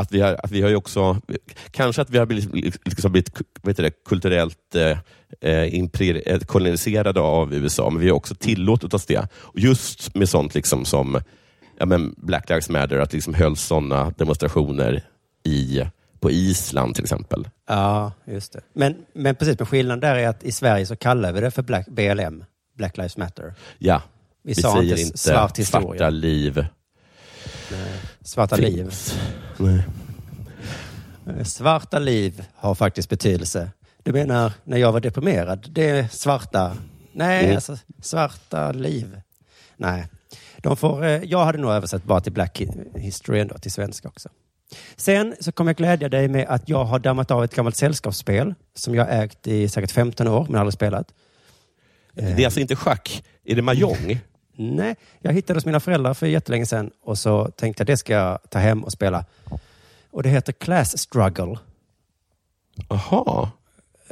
[0.00, 1.20] Att vi har, att vi har ju också,
[1.70, 3.30] kanske att vi har blivit, liksom blivit
[3.62, 4.98] vad heter det, kulturellt eh,
[5.40, 9.28] eh, imprer- eh, koloniserade av USA, men vi har också tillåtit oss det.
[9.34, 11.20] Och just med sånt liksom som
[11.78, 15.02] ja, men Black Lives Matter, att liksom hölls sådana demonstrationer
[15.44, 15.82] i,
[16.20, 17.48] på Island till exempel.
[17.68, 18.60] Ja, just det.
[18.72, 21.62] Men, men precis, men skillnaden där är att i Sverige så kallar vi det för
[21.62, 22.44] Black, BLM,
[22.76, 23.54] Black Lives Matter.
[23.78, 24.02] Ja,
[24.42, 25.88] Vi, vi sa säger inte inte svart historia.
[25.88, 26.66] svarta liv.
[28.24, 28.90] Svarta liv.
[29.60, 31.44] Nej.
[31.44, 33.70] Svarta liv har faktiskt betydelse.
[34.02, 36.76] Du menar när jag var deprimerad, det är svarta,
[37.12, 37.54] nej, Mm.
[37.56, 39.20] alltså svarta liv.
[39.76, 40.06] Nej,
[40.58, 44.08] de får, eh, jag hade nog översatt bara till Black Hi- History ändå, till svenska
[44.08, 44.28] också.
[44.96, 48.54] Sen så kommer jag glädja dig med att jag har dammat av ett gammalt sällskapsspel
[48.74, 51.12] som jag ägt i säkert 15 år men aldrig spelat.
[52.14, 54.20] Det är alltså inte schack, är det mahjong?
[54.62, 58.12] Nej, jag hittade hos mina föräldrar för jättelänge sedan och så tänkte jag det ska
[58.12, 59.24] jag ta hem och spela.
[60.10, 61.58] Och det heter Class Struggle.
[62.88, 63.50] Jaha,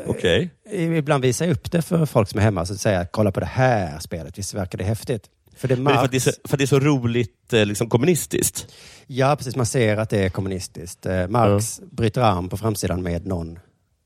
[0.07, 0.51] okej.
[0.73, 3.41] Ibland visar jag upp det för folk som är hemma och så säger kolla på
[3.41, 5.31] det här spelet, visst verkar det häftigt?
[5.57, 7.89] För det är för, att det är så, för det är så roligt eh, liksom
[7.89, 8.67] kommunistiskt?
[9.07, 9.57] Ja, precis.
[9.57, 11.07] Man ser att det är kommunistiskt.
[11.07, 13.59] Eh, Marx bryter arm på framsidan med någon,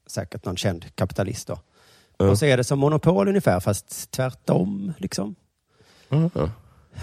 [0.06, 1.58] säkert någon känd kapitalist då.
[2.18, 2.30] Ja.
[2.30, 4.92] Och så är det som monopol ungefär, fast tvärtom.
[4.98, 5.34] Liksom.
[6.34, 6.50] Ja.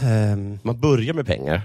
[0.02, 1.62] Ehm, Man börjar med pengar.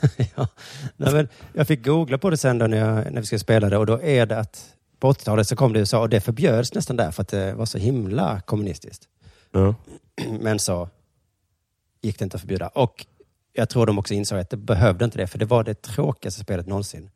[0.36, 0.48] ja.
[0.96, 3.68] Nej, men jag fick googla på det sen då när, jag, när vi skulle spela
[3.68, 6.20] det och då är det att på 80-talet så kom det i USA och det
[6.20, 9.08] förbjöds nästan där för att det var så himla kommunistiskt.
[9.52, 9.74] Ja.
[10.40, 10.88] Men så
[12.02, 12.68] gick det inte att förbjuda.
[12.68, 13.06] Och
[13.52, 16.40] jag tror de också insåg att det behövde inte det, för det var det tråkigaste
[16.40, 17.10] spelet någonsin.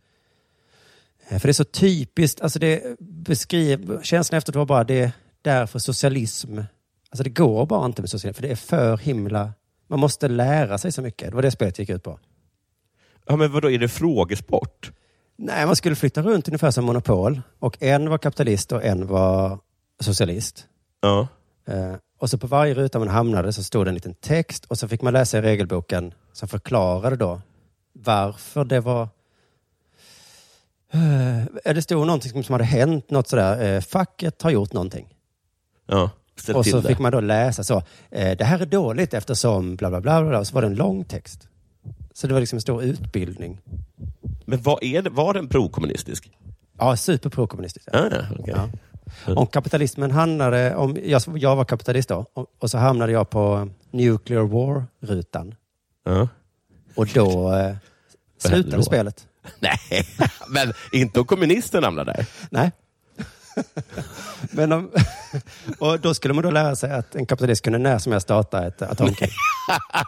[1.29, 5.13] Eh, För det är så typiskt, alltså det beskriver, känslan efteråt var bara det är
[5.43, 6.59] därför socialism,
[7.13, 9.53] alltså det går bara inte med socialism, för det är för himla,
[9.89, 11.29] man måste lära sig så mycket.
[11.31, 12.19] Det var det spelet gick ut på.
[13.27, 14.93] ja, men vadå, är det frågesport?
[15.37, 19.59] Nej, man skulle flytta runt ungefär som Monopol och en var kapitalist och en var
[20.01, 20.67] socialist.
[21.01, 21.29] Ja.
[21.67, 24.79] Eh, och så på varje ruta man hamnade så stod det en liten text och
[24.79, 27.41] så fick man läsa i regelboken som förklarade då
[27.93, 29.09] varför det var
[30.95, 33.75] Eh, Det stod någonting som hade hänt, något sådär.
[33.75, 35.15] eh, Facket har gjort någonting.
[35.87, 36.11] Ja,
[36.43, 36.89] ställ Och till så det.
[36.89, 37.83] fick man då läsa så.
[38.11, 40.23] eh, Det här är dåligt eftersom bla bla bla.
[40.23, 40.39] bla.
[40.39, 41.49] Och så var det en lång text.
[42.15, 43.61] Så det var liksom en stor utbildning.
[44.47, 46.31] Men vad är det, var den prokommunistisk?
[46.79, 47.89] Ja, superprokommunistiskt.
[47.95, 48.07] Ah,
[48.39, 48.55] okej.
[48.57, 48.69] Ja.
[49.35, 53.69] Om kapitalismen handlade om, jag, jag var kapitalist då, och, och så hamnade jag på
[53.91, 55.55] nuclear war-rutan.
[56.05, 56.29] Ja.
[56.95, 57.75] Och då eh,
[58.39, 59.27] slutade spelet.
[59.61, 59.79] Nej,
[60.49, 62.27] men inte om kommunisten hamnar där.
[62.51, 62.73] Nej.
[64.51, 64.91] Men om,
[65.79, 68.67] och då skulle man då lära sig att en kapitalist kunde när som helst starta
[68.67, 69.31] ett atomkrig.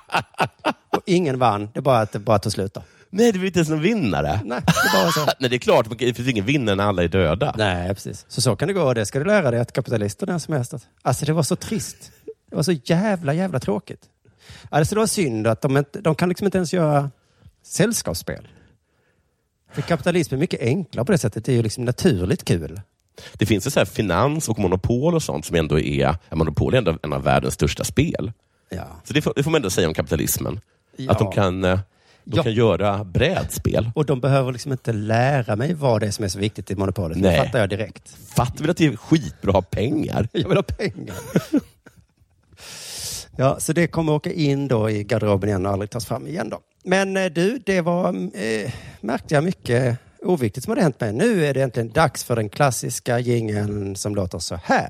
[0.91, 2.83] och ingen vann, det är bara att det bara tog slut då.
[3.11, 4.41] Nej, det blir inte ens någon vinnare.
[4.45, 5.21] Nej, det var så.
[5.39, 7.55] Nej, det är klart, det finns ingen vinnare när alla är döda.
[7.59, 8.25] Nej, precis.
[8.29, 10.55] Så så kan det gå och det ska du lära dig att kapitalister när som
[10.55, 10.75] helst.
[11.03, 12.13] Alltså det var så trist.
[12.51, 14.01] Det var så jävla, jävla tråkigt.
[14.69, 17.11] Alltså det var synd att de, inte, de kan liksom inte ens göra
[17.63, 18.49] sällskapsspel.
[19.73, 21.45] För kapitalism är mycket enklare på det sättet.
[21.45, 22.81] Det är ju liksom naturligt kul.
[23.33, 26.79] Det finns ju så här finans och monopol och sånt som ändå är, monopol är
[26.79, 28.33] ändå en av världens största spel.
[28.71, 28.85] Ja.
[29.05, 30.61] Så det får, det får man ändå säga om kapitalismen.
[30.97, 31.13] Ja.
[31.13, 31.79] Att de kan, eh,
[32.25, 32.43] de Ja.
[32.43, 33.91] kan göra brädspel.
[33.95, 36.77] Och de behöver liksom inte lära mig vad det är som är så viktigt i
[36.77, 37.19] monopolet.
[37.19, 37.39] Nej.
[37.39, 38.17] Det fattar jag direkt.
[38.37, 40.29] Fattar väl att det är skitbra att ha pengar?
[40.33, 41.15] Jag vill ha pengar.
[43.37, 46.49] ja, så det kommer åka in då i garderoben igen och aldrig tas fram igen
[46.49, 46.61] då.
[46.85, 51.13] Men eh, du, det var, eh, märkte jag, mycket oviktigt som hade hänt mig.
[51.13, 54.89] Nu är det äntligen dags för den klassiska jingeln som låter så här.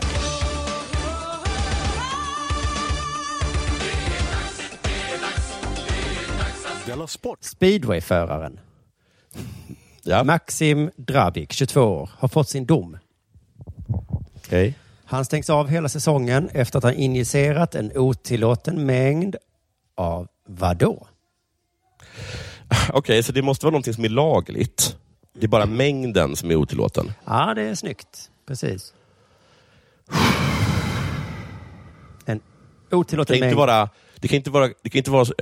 [7.41, 8.61] Speedwayföraren
[10.03, 12.99] Ja, Maxim Drabik, 22 år, har fått sin dom.
[14.37, 14.75] okej.
[15.05, 19.37] Han stängs av hela säsongen efter att ha injicerat en otillåten mängd
[19.95, 21.07] av vadå?
[22.93, 24.97] Okej, så det måste vara någonting som är lagligt.
[25.37, 27.13] Det är bara mängden som är otillåten.
[27.25, 28.31] Ja, det är snyggt.
[28.47, 28.95] Precis.
[32.27, 32.41] En
[32.89, 33.89] Det otillåten kan inte mängd vara...
[34.17, 34.69] Det kan inte vara...
[34.83, 35.35] Det kan inte vara så,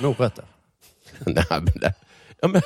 [0.00, 0.44] morötter.
[1.26, 1.94] nej, men, det-
[2.40, 2.62] ja, men,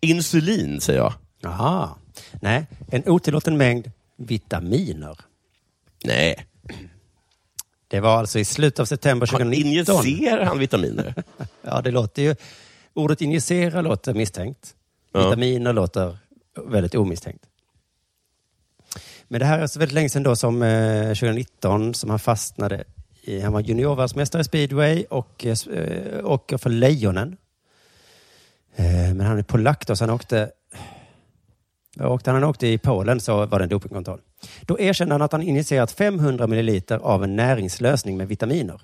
[0.00, 1.14] Insulin, säger jag.
[1.40, 1.94] Jaha.
[2.40, 5.16] Nej, en otillåten mängd vitaminer.
[6.04, 6.46] Nej.
[7.92, 10.06] Det var alltså i slutet av september Han 2019.
[10.06, 11.14] injicerar han vitaminer?
[11.62, 12.34] Ja, det låter ju...
[12.94, 14.74] Ordet injicera låter misstänkt.
[15.12, 15.24] Ja.
[15.24, 16.18] Vitaminer låter
[16.66, 17.44] väldigt omisstänkt.
[19.28, 22.84] Men det här är så väldigt länge sedan då som eh, 2019 som han fastnade
[23.22, 23.40] i.
[23.40, 25.56] Han var juniorvärldsmästare i speedway och eh,
[26.24, 27.36] åker för Lejonen.
[28.76, 30.50] Eh, men han är polack då, så han åkte...
[32.00, 34.20] åkte han åkte i Polen så var det en dopingkontroll.
[34.66, 38.82] Då erkände han att han injicerat 500 milliliter av en näringslösning med vitaminer.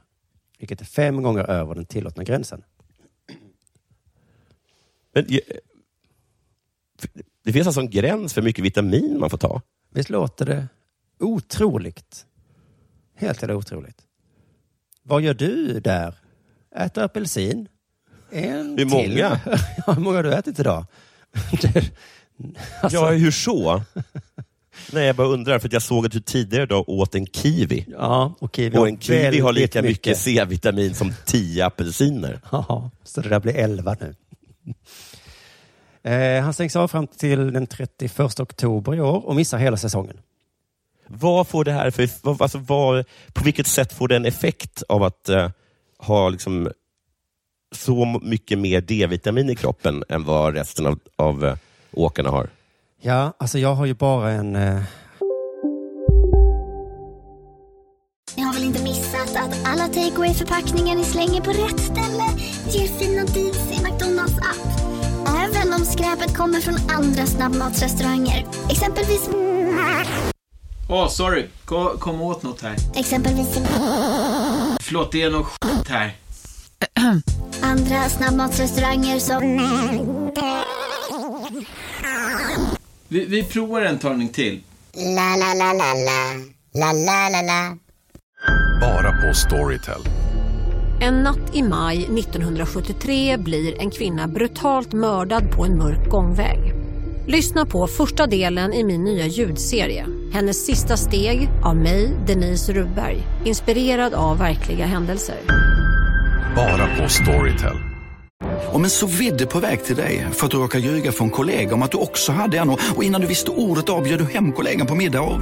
[0.59, 2.63] Vilket är fem gånger över den tillåtna gränsen.
[5.13, 5.27] Men,
[7.45, 9.63] det finns alltså en gräns för hur mycket vitamin man får ta.
[9.91, 10.69] Visst låter det
[11.19, 12.27] otroligt?
[13.15, 14.03] Helt eller otroligt.
[15.03, 16.15] Vad gör du där?
[16.77, 17.69] Äter apelsin?
[18.31, 18.87] En Hur till.
[18.87, 19.41] många?
[19.87, 20.87] ja, hur många har du ätit idag?
[22.83, 23.83] Alltså, Ja, hur så?
[24.93, 27.85] Nej, jag bara undrar, för jag såg att du tidigare idag åt en kiwi.
[27.89, 32.41] ja, och kiwi, Och en kiwi har lika mycket C-vitamin som tio apelsiner.
[32.53, 34.15] Ja, så det där blir 11 nu.
[36.13, 40.17] Eh, han stängs av fram till den 31 oktober i år och missar hela säsongen.
[41.07, 42.09] Vad får det här för,
[42.43, 45.51] alltså vad, på vilket sätt får det en effekt av att eh,
[45.99, 46.71] ha liksom
[47.75, 51.57] så mycket mer D-vitamin i kroppen än vad resten av, av eh,
[51.93, 52.49] åkarna har?
[53.01, 54.57] Ja, alltså jag har ju bara en...
[54.57, 54.81] Eh,
[58.37, 62.25] Ni har väl inte missat att alla takeaway förpackningar ni slänger på rätt ställe
[62.71, 64.81] ger fina deals i McDonalds app.
[65.29, 68.47] Även om skräpet kommer från andra snabbmatsrestauranger.
[68.71, 69.29] Exempelvis...
[70.91, 71.47] Åh, oh, sorry.
[71.65, 72.77] Kom, kom åt något här.
[72.97, 73.59] Exempelvis...
[74.81, 76.13] Förlåt, det är något skit här.
[77.63, 79.43] Andra snabbmatsrestauranger som...
[83.11, 84.61] Vi, vi provar en talning till.
[84.95, 86.35] La, la, la, la, la.
[86.75, 87.77] La, la, la, la.
[88.81, 90.01] Bara på Storytel.
[91.01, 96.73] En natt i maj 1973 blir en kvinna brutalt mördad på en mörk gångväg.
[97.27, 100.07] Lyssna på första delen i min nya ljudserie.
[100.33, 103.23] Hennes sista steg av mig, Denise Rubberg.
[103.45, 105.37] Inspirerad av verkliga händelser.
[106.57, 107.88] Bara på Storytel.
[108.73, 111.75] Om en så vidde på väg till dig för att du råkar ljuga från kollega
[111.75, 114.53] om att du också hade en och innan du visste ordet av bjöd du hem
[114.53, 115.41] kollegan på middag och...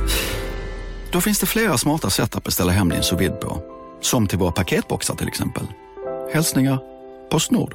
[1.12, 3.62] Då finns det flera smarta sätt att beställa hem din sous på.
[4.00, 5.66] Som till våra paketboxar till exempel.
[6.32, 6.78] Hälsningar
[7.30, 7.74] Postnord.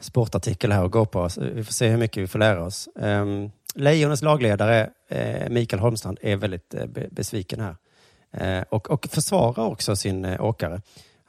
[0.00, 1.38] Sportartikel här och gå på oss.
[1.38, 2.88] Vi får se hur mycket vi får lära oss.
[2.94, 7.76] Um, Lejonens lagledare eh, Mikael Holmstrand är väldigt eh, besviken här.
[8.32, 10.80] Eh, och försvarar också sin åkare.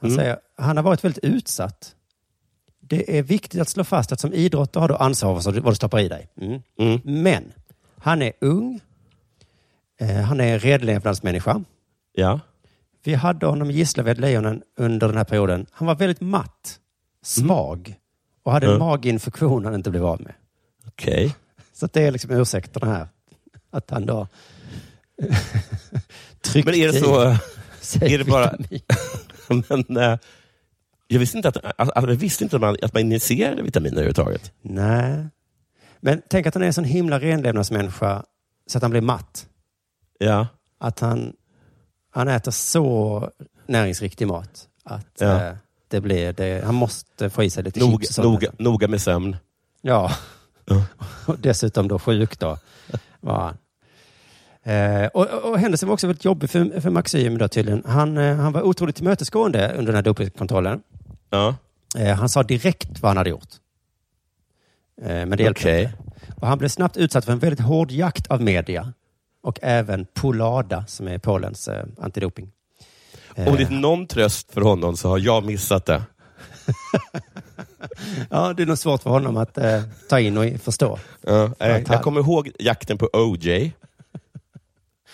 [0.06, 0.24] Han Mm.
[0.24, 1.96] säger han har varit väldigt utsatt.
[2.80, 5.76] Det är viktigt att slå fast att som idrottare har du ansvar för vad du
[5.76, 6.30] stoppar i dig.
[6.78, 7.02] Mm.
[7.04, 7.52] Men
[7.98, 8.80] han är ung.
[10.00, 11.64] Eh, han är en redlevnadsmänniska.
[12.14, 12.40] Ja.
[13.04, 15.66] Vi hade honom i Gislaved, Lejonen, under den här perioden.
[15.72, 16.80] Han var väldigt matt,
[17.24, 17.96] svag
[18.44, 18.88] och hade en Mm.
[18.88, 20.34] maginfektion han inte blev av med.
[20.88, 21.36] Okej.
[21.74, 23.08] Så att det är liksom ursäkterna här.
[23.72, 24.28] Att han då
[26.42, 27.22] tryckte Men är det så...
[28.06, 28.58] Är det bara...
[29.70, 30.18] Men, eh,
[31.08, 34.52] jag visste inte att, att, jag visste inte att man, att man injicerade vitaminer överhuvudtaget.
[34.62, 35.28] Nej.
[36.00, 38.24] Men tänk att han är en sån himla renlevnadsmänniska
[38.68, 39.48] så att han blir matt.
[40.20, 40.48] Ja.
[40.80, 41.34] Att han,
[42.12, 43.30] han äter så
[43.68, 45.46] näringsriktig mat att Ja.
[45.48, 45.56] eh,
[45.88, 48.18] det blir, det, han måste få i sig lite Noga, chips.
[48.18, 49.38] noga, noga med sömn.
[49.82, 50.12] Ja.
[51.26, 52.58] och dessutom då sjuk då.
[53.20, 53.58] Var han.
[54.66, 57.84] Eh, och, och, händelsen var också väldigt jobbig för, för Maxim då tydligen.
[57.86, 60.82] Han, eh, han var otroligt tillmötesgående under den här dopingkontrollen.
[61.30, 61.56] Ja.
[61.98, 63.50] Eh, han sa direkt vad han hade gjort.
[65.02, 65.84] Eh, men det hjälpte Okej.
[65.84, 65.94] inte.
[66.42, 68.94] Och han blev snabbt utsatt för en väldigt hård jakt av media.
[69.44, 72.52] Och även Polada som är Polens eh, antidoping.
[73.36, 76.04] Eh, Om det är någon tröst för honom så har jag missat det.
[78.30, 81.00] Ja, det är nog svårt för honom att eh, ta in och förstå.
[81.22, 83.74] Ja, eh, jag kommer ihåg jakten på OJ.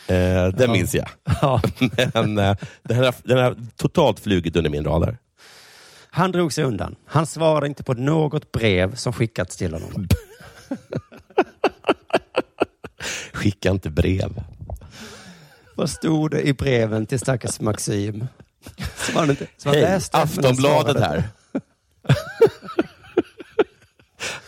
[0.07, 0.71] Eh, den Ja.
[0.71, 1.07] minns jag.
[1.41, 1.61] Ja.
[2.13, 5.17] Men eh, den, har, den har totalt flugit under min radar.
[6.13, 6.95] Han drog sig undan.
[7.05, 10.07] Han svarade inte på något brev som skickats till honom.
[13.33, 14.43] Skicka inte brev.
[15.75, 18.27] Vad stod det i breven till stackars Maxim?
[18.95, 21.23] Som han inte, som Hej, läste, Aftonbladet här.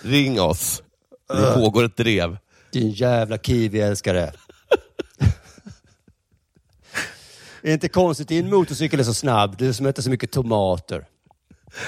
[0.02, 0.84] Ring oss.
[1.28, 2.38] Det pågår ett drev.
[2.72, 4.32] Din jävla kiwi-älskare.
[7.70, 9.58] Är inte konstigt, din motorcykel är så snabb.
[9.58, 11.06] Du som äter så mycket tomater.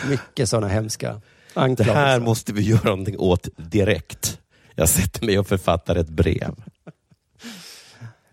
[0.09, 1.21] Mycket sådana hemska
[1.53, 1.93] Det anklagelser.
[1.99, 4.39] här måste vi göra någonting åt direkt.
[4.75, 6.55] Jag sätter mig och författar ett brev.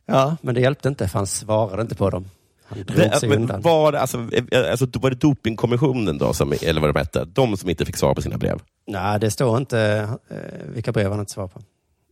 [0.06, 2.30] Ja, men det hjälpte inte för han svarade inte på dem.
[2.64, 3.60] Han drog Det, sig men undan.
[3.62, 7.56] var, det, alltså, eh, alltså, var det dopingkommissionen då, som, eller vad de hette, de
[7.56, 8.60] som inte fick svar på sina brev?
[8.86, 10.36] Nej, det står inte eh,
[10.74, 11.60] vilka brev han inte svarar på.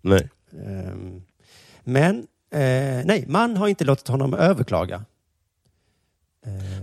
[0.03, 0.29] Nej.
[0.67, 1.23] Ehm,
[1.85, 2.17] men
[2.53, 5.05] eh, nej, man har inte låtit honom överklaga.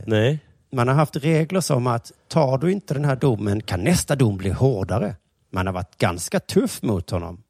[0.05, 0.39] Nej.
[0.71, 4.37] Man har haft regler som att tar du inte den här domen kan nästa dom
[4.37, 5.15] bli hårdare.
[5.49, 7.43] Man har varit ganska tuff mot honom.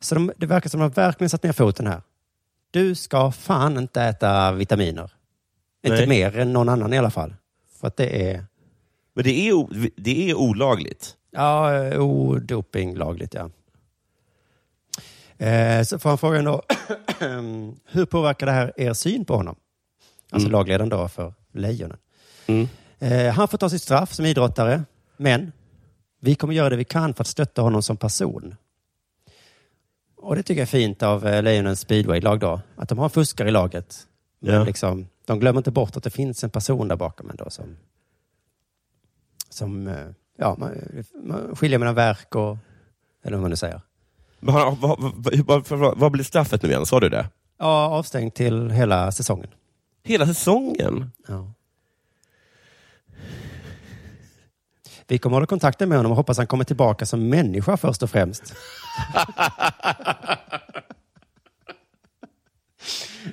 [0.00, 2.02] Så de, det verkar som att de verkligen satt ner foten här.
[2.70, 5.12] Du ska fan inte äta vitaminer.
[5.82, 6.06] Inte Nej.
[6.06, 7.34] mer än någon annan i alla fall.
[7.80, 8.44] För att det är
[9.14, 9.66] Men det är,
[9.96, 11.16] det är olagligt.
[11.30, 13.50] Ja, eh, odopinglagligt ja.
[15.46, 16.62] Eh, så får han frågan då,
[17.84, 19.56] hur påverkar det här er syn på honom?
[20.36, 20.52] Alltså Mm.
[20.58, 21.98] lagledaren då för Lejonen.
[22.46, 22.68] Mm.
[22.98, 24.82] Eh, han får ta sitt straff som idrottare,
[25.16, 25.52] men
[26.20, 28.54] vi kommer göra det vi kan för att stötta honom som person.
[30.16, 33.48] Och det tycker jag är fint av eh, Lejonens speedwaylag då, att de har fuskare
[33.48, 34.06] i laget.
[34.40, 34.64] Men Ja.
[34.64, 37.76] liksom, de glömmer inte bort att det finns en person där bakom ändå som,
[39.50, 39.94] som eh,
[40.38, 40.70] ja, man,
[41.22, 42.56] man skiljer mellan verk och,
[43.24, 43.80] eller vad man nu säger.
[44.40, 44.78] Men vad,
[45.46, 46.86] vad, vad, vad blir straffet nu igen?
[46.86, 47.28] Sa du det?
[47.58, 49.48] Ja, avstängd till hela säsongen.
[50.06, 51.10] Hela säsongen?
[51.28, 51.52] Ja.
[55.06, 58.10] Vi kommer hålla kontakten med honom och hoppas han kommer tillbaka som människa först och
[58.10, 58.42] främst.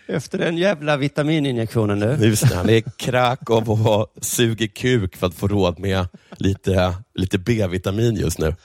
[0.07, 2.17] Efter den jävla vitamininjektionen nu.
[2.21, 6.07] Just det, han är i Krakow och suger kuk för att få råd med
[6.37, 8.55] lite, lite B-vitamin just nu.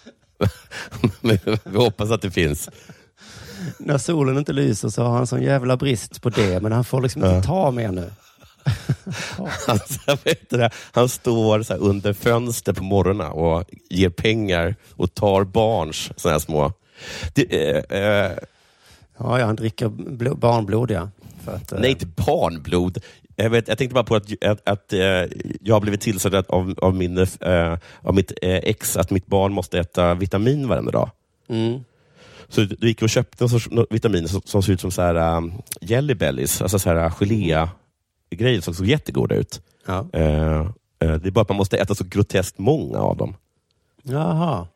[1.65, 2.71] Vi hoppas att det finns.
[3.79, 7.03] När solen inte lyser så har han sån jävla brist på det, men han får
[7.03, 8.11] liksom inte ta mer nu.
[9.67, 14.77] Han, så vet du det, han står så under fönster på morgonen och ger pengar
[14.97, 16.73] och tar barns såna här små...
[17.35, 17.43] Det,
[17.91, 18.33] eh, eh,
[19.19, 21.09] Ja, ja han dricker blo- barnblod, ja.
[21.47, 22.99] Att, eh, nej, inte barnblod.
[23.37, 25.01] Jag, vet, jag tänkte bara på att, att, att eh,
[25.61, 29.53] jag har blivit tillsagd av, av, min, eh, av mitt eh, ex att mitt barn
[29.53, 31.11] måste äta vitamin varenda dag.
[31.49, 31.85] Mm.
[32.49, 35.37] Så du gick och köpte en sorts vitamin som, som ser ut som så här,
[35.37, 39.63] um, jelly bellies, alltså så här gelé-grejer som såg jättegoda ut.
[39.87, 40.07] Ja.
[40.13, 40.61] Eh,
[40.99, 43.37] eh, det är bara att man måste äta så groteskt många av dem.
[44.03, 44.67] Jaha.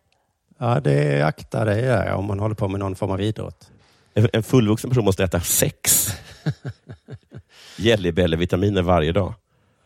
[0.59, 3.70] Ja, det aktar dig där om man håller på med någon form av idrott.
[4.14, 6.09] En, en fullvuxen person måste äta sex
[7.77, 9.35] jellybelly-vitaminer varje dag.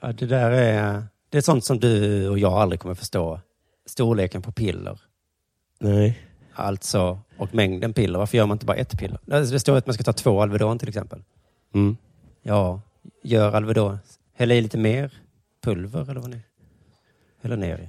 [0.01, 3.41] Ja, det där är, det är sånt som du och jag aldrig kommer förstå.
[3.87, 5.01] storleken på piller.
[5.81, 6.21] Nej.
[6.55, 8.19] Alltså, och mängden piller.
[8.19, 9.19] Varför gör man inte bara ett piller?
[9.25, 11.23] Det står att man ska ta två Alvedon till exempel.
[11.75, 11.97] Mm.
[12.43, 12.81] Ja,
[13.23, 13.99] gör Alvedon.
[14.35, 15.13] Häll i lite mer
[15.63, 16.41] pulver eller vad ni
[17.43, 17.89] häller ner i.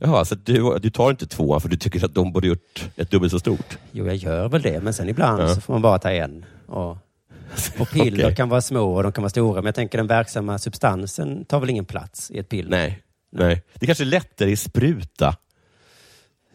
[0.00, 3.10] Jaha, så du, du tar inte två för du tycker att de borde gjort ett
[3.10, 3.78] dubbelt så stort?
[3.92, 5.54] Jo, jag gör väl det, men sen ibland Ja.
[5.54, 6.44] så får man bara ta en.
[6.66, 6.90] Och,
[7.78, 8.36] och piller Okej.
[8.36, 11.60] kan vara små och de kan vara stora, men jag tänker den verksamma substansen tar
[11.60, 12.70] väl ingen plats i ett piller?
[12.70, 13.02] Nej.
[13.30, 13.62] Nej.
[13.74, 15.36] Det kanske är lättare i spruta.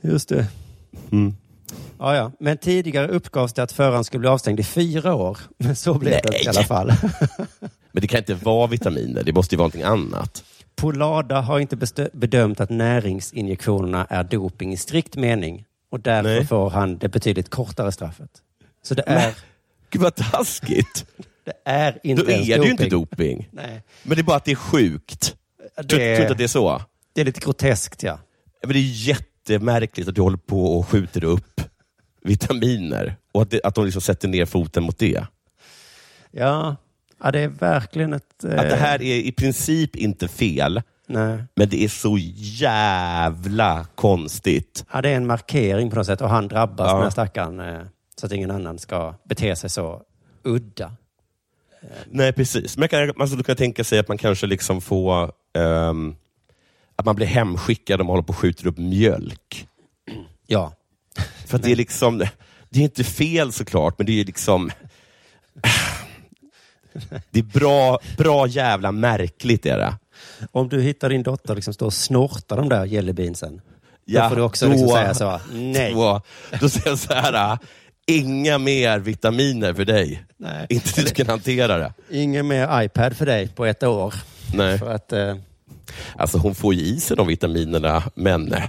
[0.01, 0.47] Just det.
[1.11, 1.35] Mm.
[2.03, 2.31] Ja, ja.
[2.39, 5.37] Men tidigare uppgavs det att föraren skulle bli avstängd i fyra år.
[5.57, 6.93] Men så blev det inte i alla fall.
[7.91, 10.43] Men det kan inte vara vitaminer, det måste ju vara någonting annat.
[10.75, 11.77] Polada har inte
[12.13, 15.65] bedömt att näringsinjektionerna är doping i strikt mening.
[15.91, 16.45] Och därför Nej.
[16.47, 18.29] får han det betydligt kortare straffet.
[18.83, 19.33] Så det är,
[19.89, 21.05] Gud vad taskigt.
[21.45, 22.71] det är inte Då är ens det ju doping.
[22.71, 23.47] inte doping.
[23.51, 23.81] Nej.
[24.03, 25.35] Men det är bara att det är sjukt.
[25.77, 26.81] Det- Tror inte att det är så?
[27.13, 28.19] Det är lite groteskt, ja.
[28.63, 31.52] Men det är jättemärkligt att du håller på och skjuter upp
[32.23, 35.25] vitaminer och att, det, att de liksom sätter ner foten mot det.
[36.31, 36.75] Ja,
[37.23, 38.43] ja det är verkligen ett...
[38.43, 41.43] eh, Att det här är i princip inte fel, Nej.
[41.55, 44.85] men det är så jävla konstigt.
[44.93, 46.93] Ja, det är en markering på något sätt och han drabbas, Ja.
[46.93, 47.81] den här stackaren, eh,
[48.15, 50.01] så att ingen annan ska bete sig så
[50.43, 50.91] udda.
[52.09, 52.77] Nej, precis.
[52.77, 56.15] Men kan, man skulle kunna tänka sig att man kanske liksom får ehm,
[56.95, 59.67] att man blir hemskickad om man håller på och skjuter upp mjölk.
[60.47, 60.73] Ja.
[61.53, 62.17] För det är liksom,
[62.69, 64.71] det är inte fel såklart, men det är liksom
[67.31, 69.93] det är bra, bra jävla märkligt är det.
[70.51, 73.61] Om du hittar din dotter liksom står och snortar de där jellybeansen,
[74.05, 75.93] Ja, då får du också då- liksom säga så, nej.
[75.93, 76.21] Då,
[76.61, 77.57] då säger jag så här,
[78.07, 80.23] inga mer vitaminer för dig.
[80.37, 80.65] Nej.
[80.69, 81.93] Inte du kan hantera det.
[82.09, 84.13] Ingen mer iPad för dig på ett år.
[84.53, 84.79] Nej.
[84.79, 85.35] För att, eh,
[86.17, 88.63] Alltså hon får ju i sig de vitaminerna, men eh,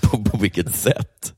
[0.00, 1.32] på, på vilket sätt?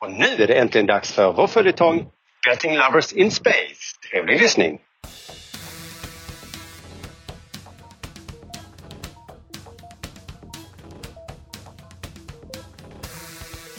[0.00, 2.06] Och nu är det äntligen dags för vår följetong
[2.48, 3.96] Betting Lovers in Space.
[4.10, 4.78] Trevlig lyssning.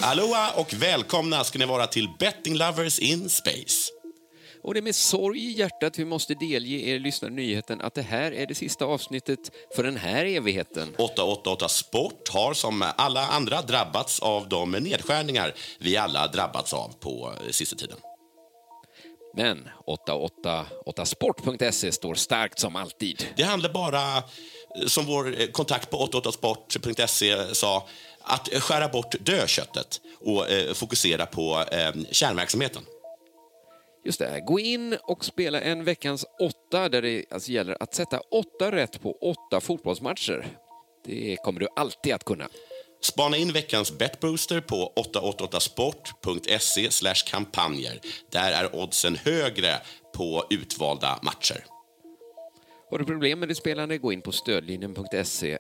[0.02, 3.99] Aloha och välkomna ska ni vara till Betting Lovers in Space.
[4.64, 8.02] Och det är med sorg i hjärtat vi måste delge er lyssnare nyheten att det
[8.02, 10.96] här är det sista avsnittet för den här evigheten.
[10.98, 17.34] 888 Sport har som alla andra drabbats av de nedskärningar vi alla drabbats av på
[17.46, 17.98] eh, sista tiden.
[19.34, 23.26] Men 888sport.se står starkt som alltid.
[23.36, 24.24] Det handlar bara, eh,
[24.88, 27.88] som vår eh, kontakt på 888sport.se sa,
[28.22, 32.84] att skära bort dödköttet och eh, fokusera på eh, kärnverksamheten.
[34.10, 38.20] Just det, gå in och spela en veckans åtta där det alltså gäller att sätta
[38.20, 40.48] åtta rätt på åtta fotbollsmatcher.
[41.06, 42.50] Det kommer du alltid att kunna.
[43.02, 48.00] Spana in veckans betbooster på 888sport.se kampanjer.
[48.32, 49.82] Där är oddsen högre
[50.14, 51.66] på utvalda matcher.
[52.92, 55.58] Har du problem med ditt spelande, gå in på stödlinjen.se.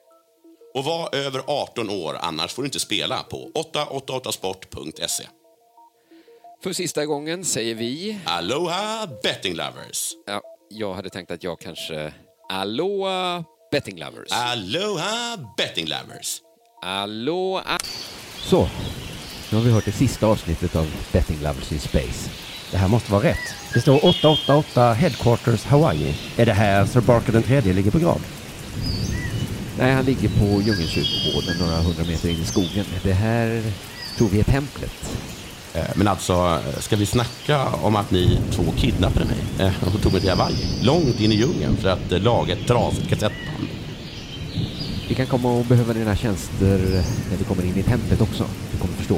[0.73, 5.23] Och var över 18 år, annars får du inte spela på 888sport.se.
[6.64, 8.20] För sista gången säger vi...
[8.26, 10.12] Aloha betting lovers!
[10.28, 12.14] Ja, jag hade tänkt att jag kanske...
[12.49, 14.32] Aloha betting lovers.
[14.32, 16.41] Aloha betting lovers!
[16.82, 17.78] Aloha...
[18.38, 18.70] Så,
[19.51, 22.30] nu har vi hört det sista avsnittet av Betting Lovers in Space.
[22.72, 23.55] Det här måste vara rätt.
[23.74, 26.16] Det står 888 Headquarters Hawaii.
[26.38, 28.22] Är det här Sir Barker den tredje ligger på grav?
[29.78, 32.86] Nej, han ligger på djungelkyrkogården några hundra meter in i skogen.
[33.03, 33.64] Det här
[34.18, 35.20] tror vi är templet.
[35.80, 40.01] Eh, men alltså, eh, ska vi snacka om att ni två kidnappade mig eh, och
[40.01, 40.55] tog mig till Hawaii?
[40.82, 43.67] Långt in i djungeln för att laga ett trasigt kassettband.
[45.09, 48.45] Vi kan komma att behöva dina tjänster när vi kommer in i templet också.
[48.71, 49.17] Du kommer förstå.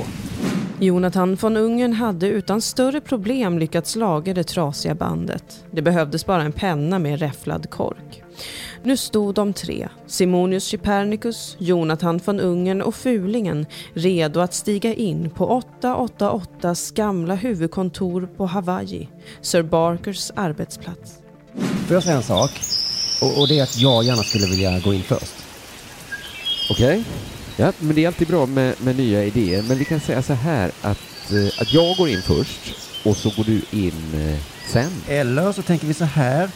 [0.83, 5.63] Jonathan von Ungern hade utan större problem lyckats laga det trasiga bandet.
[5.71, 8.23] Det behövdes bara en penna med räfflad kork.
[8.83, 15.29] Nu stod de tre, Simonius Chypernicus, Jonathan von Ungern och Fulingen, redo att stiga in
[15.29, 19.09] på 888s gamla huvudkontor på Hawaii,
[19.41, 21.13] Sir Barkers arbetsplats.
[21.87, 22.51] Får jag säga en sak?
[23.21, 25.35] Och, och det är att jag gärna skulle vilja gå in först.
[26.71, 27.03] Okej?
[27.61, 29.61] Ja, men det är alltid bra med, med nya idéer.
[29.61, 33.29] Men vi kan säga så här att, eh, att jag går in först och så
[33.29, 34.39] går du in eh,
[34.71, 34.91] sen.
[35.07, 36.49] Eller så tänker vi så här.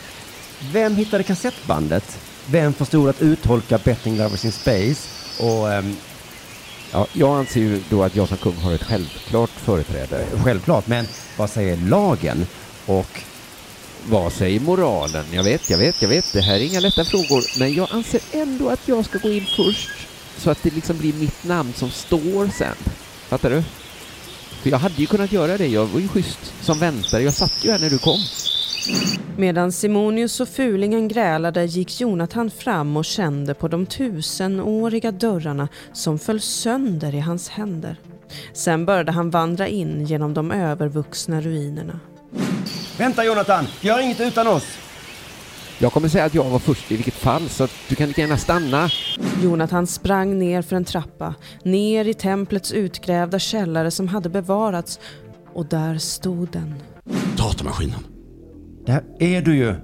[0.73, 2.19] Vem hittade kassettbandet?
[2.45, 5.09] Vem förstod att uttolka Betting Lovers in Space?
[5.39, 5.95] Och ehm,
[6.91, 10.25] Ja, jag anser ju då att jag som kung har ett självklart företräde.
[10.43, 12.45] självklart, men vad säger lagen?
[12.85, 13.21] Och
[14.09, 15.25] Vad säger moralen?
[15.31, 16.33] Jag vet, jag vet, jag vet.
[16.33, 17.59] Det här är inga lätta frågor.
[17.59, 20.04] Men jag anser ändå att jag ska gå in först.
[20.37, 22.75] Så att det liksom blir mitt namn som står sen.
[23.29, 23.63] Fattar du?
[24.61, 25.67] För jag hade ju kunnat göra det.
[25.67, 27.23] Jag var ju schysst som väntare.
[27.23, 28.19] Jag satt ju här när du kom.
[29.37, 36.19] Medan Simonius och fulingen grälade gick Jonathan fram och kände på de tusenåriga dörrarna som
[36.19, 37.99] föll sönder i hans händer.
[38.53, 41.99] Sen började han vandra in genom de övervuxna ruinerna.
[42.97, 44.77] Vänta Jonathan, gör inget utan oss.
[45.79, 48.37] Jag kommer säga att jag var först i vilket fall, så du kan lika gärna
[48.37, 48.89] stanna.
[49.43, 54.99] Jonathan sprang ner för en trappa, ner i templets utgrävda källare som hade bevarats
[55.53, 56.73] och där stod den.
[57.37, 57.99] Datamaskinen.
[58.85, 59.75] Där är du ju.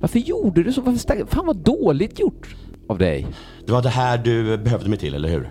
[0.00, 0.80] Varför gjorde du så?
[0.80, 2.56] Varför stäng- Fan vad dåligt gjort
[2.88, 3.26] av dig.
[3.66, 5.50] Det var det här du behövde mig till, eller hur?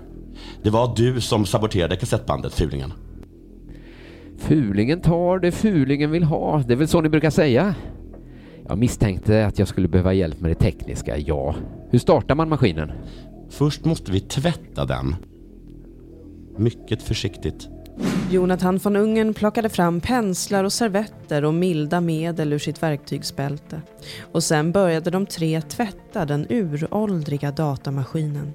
[0.64, 2.94] Det var du som saboterade kassettbandet, Fulingen.
[4.38, 6.64] Fulingen tar det fulingen vill ha.
[6.68, 7.76] Det är väl så ni brukar säga?
[8.68, 11.56] Jag misstänkte att jag skulle behöva hjälp med det tekniska, ja.
[11.90, 12.92] Hur startar man maskinen?
[13.50, 15.16] Först måste vi tvätta den.
[16.58, 17.70] Mycket försiktigt.
[18.32, 23.82] Jonathan von Ungern plockade fram penslar och servetter och milda medel ur sitt verktygsbälte.
[24.32, 28.54] Och sen började de tre tvätta den uråldriga datamaskinen.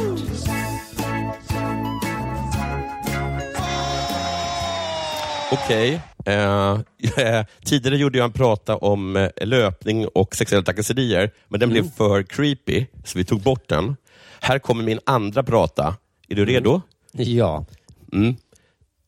[5.51, 6.01] Okej.
[6.25, 6.71] Eh,
[7.17, 11.91] eh, tidigare gjorde jag en prata om eh, löpning och sexuella trakasserier, men den blev
[11.91, 13.95] för creepy, så vi tog bort den.
[14.39, 15.95] Här kommer min andra prata.
[16.27, 16.81] Är du redo?
[17.11, 17.65] Ja.
[18.13, 18.35] Mm.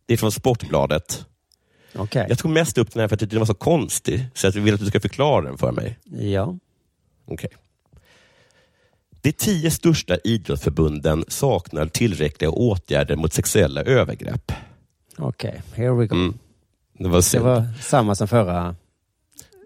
[0.06, 1.26] Det är från Sportbladet.
[1.96, 2.26] Okej.
[2.30, 4.48] Jag tog mest upp den här för att jag tyckte den var så konstig, så
[4.48, 6.00] jag vill att du ska förklara den för mig.
[6.04, 6.58] Ja.
[7.26, 7.50] Okej.
[9.24, 14.52] De tio största idrottsförbunden saknar tillräckliga åtgärder mot sexuella övergrepp.
[15.18, 16.16] Okej, here we go.
[16.16, 16.38] Mm.
[17.00, 18.76] Det var Det var samma som förra.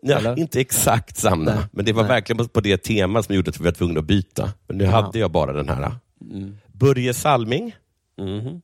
[0.01, 0.39] Ja, Eller?
[0.39, 1.57] inte exakt samma, Nej.
[1.71, 2.09] men det var Nej.
[2.09, 4.53] verkligen på- det temat som gjorde att vi var tvungna att byta.
[4.67, 5.01] Men nu Jaha.
[5.01, 5.91] hade jag bara den här.
[6.21, 6.57] Mm.
[6.73, 7.75] Börje Salming,
[8.17, 8.61] Mhm.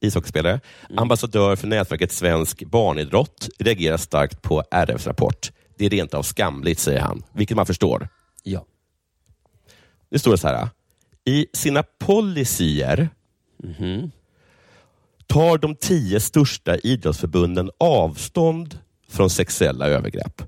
[0.00, 0.98] ishockeyspelare, Mm.
[0.98, 5.50] ambassadör för nätverket Svensk barnidrott, reagerar starkt på RFs rapport.
[5.78, 8.08] Det är rent av skamligt, säger han, vilket man förstår.
[8.42, 8.64] Ja.
[10.10, 10.68] Det står så här.
[11.24, 13.08] I sina policyer
[13.62, 14.10] Mhm.
[15.26, 18.78] tar de tio största idrottsförbunden avstånd
[19.08, 20.42] från sexuella övergrepp.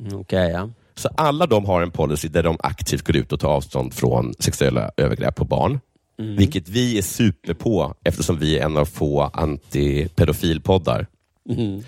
[0.00, 0.70] Mm, Okej, ja.
[0.94, 4.34] Så alla de har en policy där de aktivt går ut och tar avstånd från
[4.38, 5.80] sexuella övergrepp på barn.
[6.18, 6.36] Mm.
[6.36, 11.06] Vilket vi är super på eftersom vi är en av få antipedofilpoddar.
[11.48, 11.82] Mhm.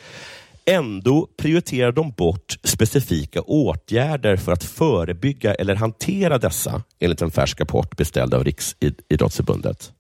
[0.66, 7.60] Ändå prioriterar de bort specifika åtgärder för att förebygga eller hantera dessa, enligt en färsk
[7.60, 9.92] rapport beställd av Riksidrottsförbundet.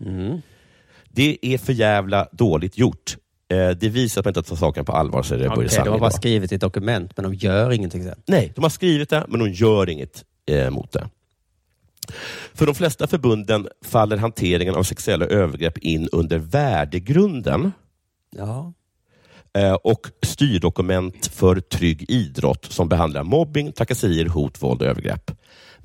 [0.00, 0.40] Mm.
[1.08, 3.16] Det är för jävla dåligt gjort.
[3.48, 5.98] Eh, Det visar att man inte tar saken på allvar, säger Börje Okej, de har
[5.98, 8.22] bara skrivit ett dokument, men de gör ingenting sen.
[8.26, 11.08] Nej, de har skrivit det, men de gör inget eh, mot det.
[12.54, 17.72] För de flesta förbunden faller hanteringen av sexuella övergrepp in under värdegrunden.
[18.36, 18.72] Ja.
[19.58, 25.30] Eh, och styrdokument för trygg idrott som behandlar mobbing, trakasserier, hot, våld och övergrepp.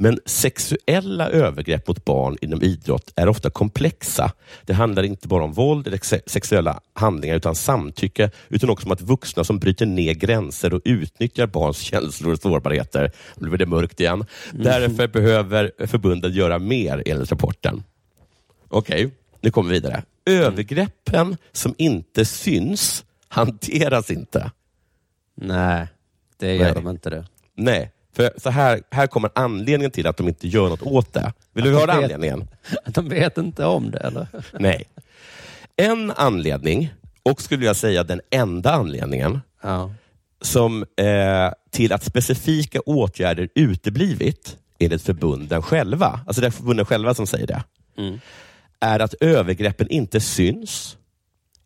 [0.01, 4.31] Men sexuella övergrepp mot barn inom idrott är ofta komplexa.
[4.65, 8.91] Det handlar inte bara om våld eller se- sexuella handlingar utan samtycke, utan också om
[8.91, 13.11] att vuxna som bryter ner gränser och utnyttjar barns känslor och sårbarheter.
[13.35, 14.25] Nu blir det mörkt igen.
[14.51, 17.83] Därför behöver förbunden göra mer enligt rapporten.
[18.69, 19.09] Okej,
[19.41, 20.03] nu kommer vi vidare.
[20.25, 24.51] Övergreppen som inte syns hanteras inte.
[25.35, 25.87] Nej,
[26.37, 26.73] det gör Nej.
[26.73, 27.25] de inte det.
[27.55, 31.33] Nej, för så här, här kommer anledningen till att de inte gör något åt det.
[31.53, 32.47] Vill du höra anledningen?
[32.85, 34.27] Att de vet inte om det, eller?
[34.59, 34.83] Nej.
[35.75, 39.39] En anledning, och skulle jag säga den enda anledningen,
[40.41, 47.13] som eh, till att specifika åtgärder uteblivit, enligt förbunden själva, alltså det är förbunden själva
[47.13, 47.63] som säger det,
[47.97, 48.19] Mm.
[48.79, 50.97] är att övergreppen inte syns,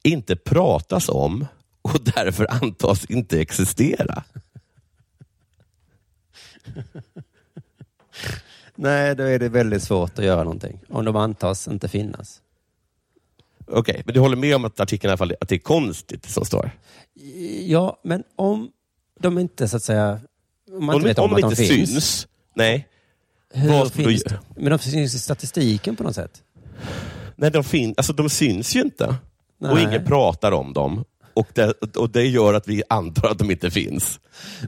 [0.03, 1.45] inte pratas om
[1.81, 4.23] och därför antas inte existera.
[8.75, 10.79] Nej, då är det väldigt svårt att göra någonting.
[10.89, 12.41] Om de antas inte finnas.
[13.67, 16.25] Okej, men du håller med om att artikeln i alla fall att det är konstigt
[16.25, 16.71] som står?
[17.61, 18.71] Ja, men om
[19.19, 20.19] de inte så att säga...
[20.71, 21.89] Om man Om, inte vet om, om, att de de inte finns.
[21.89, 22.87] syns, nej.
[23.53, 24.39] Hur finns göra?
[24.55, 26.43] Men de syns i statistiken på något sätt.
[27.35, 29.15] Nej, de, fin- alltså, de syns ju inte.
[29.63, 29.83] Och Nej.
[29.83, 31.03] ingen pratar om dem.
[31.33, 34.19] Och det, och det gör att vi antar att de inte finns.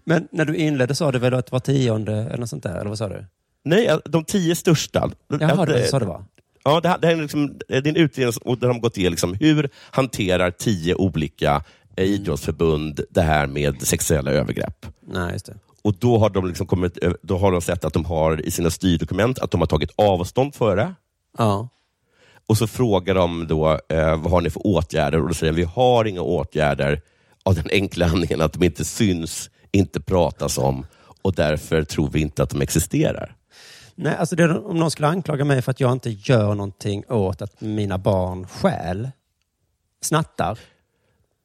[0.04, 2.76] Men när du inledde sa du väl att var tionde eller något sånt där?
[2.76, 3.26] Eller vad sa du?
[3.64, 5.12] Nej, de tio största.
[5.39, 6.24] Jaha, det var så det var.
[6.64, 8.82] Ja, det, här- det, här är liksom, det är en utredning och där de har
[8.82, 11.64] gått igenom liksom, hur hanterar tio olika
[11.96, 14.86] eh, idrottsförbund det här med sexuella övergrepp.
[15.08, 15.56] Nej, just det.
[15.82, 18.70] Och då har, de liksom kommit, då har de sett att de har i sina
[18.70, 20.93] styrdokument att de har tagit avstånd för det.
[21.38, 21.70] Ja.
[22.48, 25.22] Och så frågar de då, eh, vad har ni för åtgärder?
[25.22, 27.02] Och då säger de, vi har inga åtgärder
[27.43, 30.86] av den enkla anledningen att de inte syns, inte pratas om
[31.22, 33.36] och därför tror vi inte att de existerar.
[33.96, 37.41] Nej, alltså det, om någon skulle anklaga mig för att jag inte gör någonting åt
[37.41, 39.10] att mina barn stjäl,
[40.02, 40.60] snattar.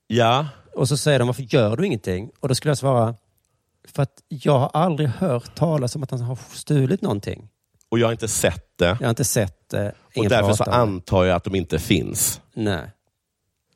[0.06, 0.48] Ja.
[0.74, 2.30] Och så säger de, varför gör du ingenting?
[2.40, 3.14] Och då skulle jag svara,
[3.88, 7.48] för att jag har aldrig hört talas om att han har stulit någonting.
[7.88, 8.84] Och jag har inte sett det.
[8.84, 9.94] Jag har inte sett det.
[10.16, 12.40] Och därför så antar jag att de inte finns.
[12.54, 12.90] Nej.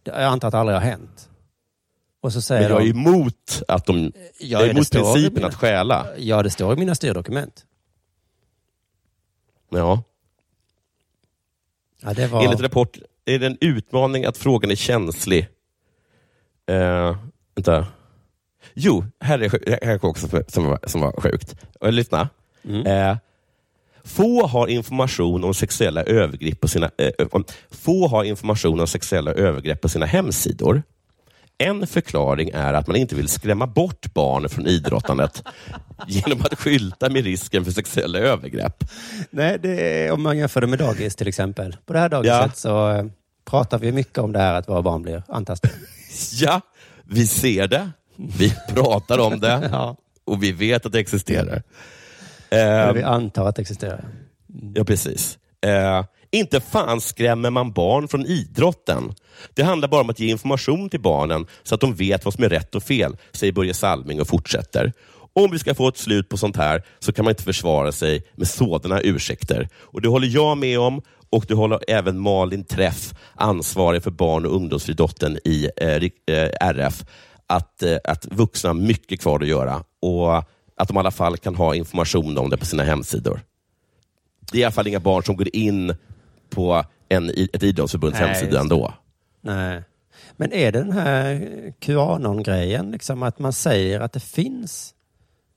[0.04, 1.28] Jag antar att det aldrig har hänt.
[2.20, 5.34] Och så säger Men jag är de, emot, att de, Ja, jag är emot principen
[5.34, 6.06] mina- att stjäla.
[6.18, 7.66] ja det står i mina styrdokument.
[9.70, 10.02] Ja.
[12.02, 12.44] Ja, det var...
[12.44, 15.48] Enligt rapport är det en utmaning att frågan är känslig.
[16.70, 17.16] Uh,
[17.54, 17.86] vänta.
[18.74, 21.56] Jo, här är, här är också som var, som var sjukt.
[21.80, 22.28] Lyssna.
[22.64, 22.86] Mm.
[22.86, 23.16] Eh,
[24.04, 29.32] få har information om sexuella övergrepp på sina eh, om- Få har information om sexuella
[29.32, 30.82] övergrepp på sina hemsidor.
[31.58, 35.42] En förklaring är att man inte vill skrämma bort barn från idrottandet
[36.08, 38.84] genom att skylta med risken för sexuella övergrepp.
[39.30, 41.76] Nej, det är, om man jämför det med dagis till exempel.
[41.86, 42.50] På det här dagiset Ja.
[42.54, 43.04] så eh,
[43.44, 45.74] pratar vi mycket om det här att våra barn blir antastade.
[46.32, 46.60] Ja,
[47.04, 49.96] vi ser det, vi pratar om det Ja.
[50.24, 51.62] och vi vet att det existerar.
[52.54, 54.04] Eller Eh, vi antar att det existerar.
[54.74, 55.38] Ja, precis.
[55.66, 59.14] Eh, inte fan skrämmer man barn från idrotten.
[59.54, 62.44] Det handlar bara om att ge information till barnen så att de vet vad som
[62.44, 64.92] är rätt och fel, säger Börje Salming och fortsätter.
[65.32, 68.22] Om vi ska få ett slut på sånt här så kan man inte försvara sig
[68.34, 69.68] med sådana ursäkter.
[69.80, 74.46] Och Det håller jag med om och det håller även Malin Träff, ansvarig för barn
[74.46, 77.04] och ungdomsfriidrotten i eh, rik- eh, RF,
[77.46, 80.44] att, eh, att vuxna har mycket kvar att göra och
[80.76, 83.40] att de i alla fall kan ha information om det på sina hemsidor.
[84.52, 85.94] Det är i alla fall inga barn som går in
[86.50, 88.94] på en, ett idrottsförbunds Nej, hemsida ändå.
[89.40, 89.82] Nej.
[90.36, 91.40] Men är det den här
[91.80, 94.94] QAnon-grejen, liksom att man säger att det finns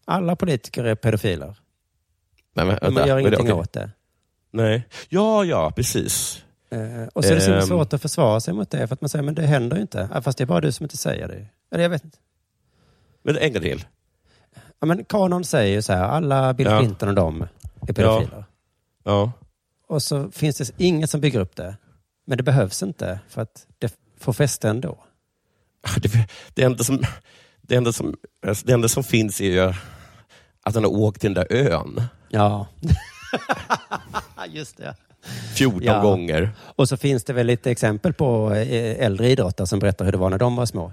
[0.05, 1.55] alla politiker är pedofiler?
[2.53, 3.27] Nej, men, vänta, man gör är det?
[3.27, 3.53] ingenting Okej.
[3.61, 3.91] åt det.
[4.51, 4.87] Nej.
[5.09, 6.43] Ja, ja, precis.
[6.69, 7.61] Eh, och så är det så Ehm.
[7.61, 10.21] svårt att försvara sig mot det, för att man säger men det händer ju inte.
[10.23, 11.45] Fast det är bara du som inte säger det.
[11.71, 12.17] Eller jag vet inte.
[13.23, 13.85] Men en gång till.
[14.79, 16.79] Ja, men kanon säger ju så här, alla Bill Ja.
[16.79, 17.41] Clinton och de
[17.87, 18.45] är pedofiler.
[19.03, 19.31] Ja.
[19.87, 21.77] Och så finns det inget som bygger upp det.
[22.25, 24.97] Men det behövs inte, för att det får fäste ändå.
[26.01, 27.01] Det, det, enda som,
[27.61, 28.15] det, enda som,
[28.47, 29.73] alltså, det enda som finns är ju
[30.63, 32.67] att han har åkt till den där ön Ja.
[34.47, 34.95] Just det.
[35.55, 36.01] 14 Ja.
[36.01, 36.49] gånger.
[36.59, 40.17] Och så finns det väl lite exempel på eh, äldre idrottare som berättar hur det
[40.17, 40.91] var när de var små.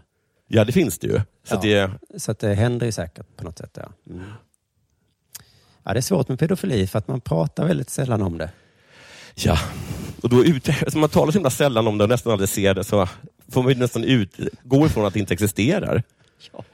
[0.48, 1.20] Ja, det finns det ju.
[1.44, 1.60] Så Ja.
[1.62, 1.90] det,
[2.20, 3.70] Så att det händer ju säkert på något sätt.
[3.80, 4.12] Ja.
[4.14, 4.24] Mm.
[5.84, 8.50] ja, det är svårt med pedofili för att man pratar väldigt sällan om det.
[9.34, 9.58] ja.
[10.22, 12.74] Och då ute, alltså man talar så himla sällan om det och nästan aldrig ser
[12.74, 13.08] det, så
[13.48, 16.02] får man ju nästan ut, gå ifrån att det inte existerar.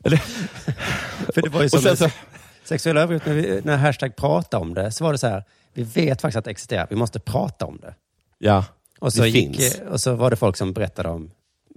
[0.05, 0.17] Eller?
[1.35, 2.17] För det var ju som sen så- sex-
[2.65, 5.83] sexuella övergrepp, när, vi, när hashtag prata om det, så var det så här, vi
[5.83, 7.95] vet faktiskt att det existerar, vi måste prata om det.
[8.39, 8.65] Ja,
[8.99, 9.81] Och så, det gick, finns.
[9.91, 11.31] och så var det folk som berättade om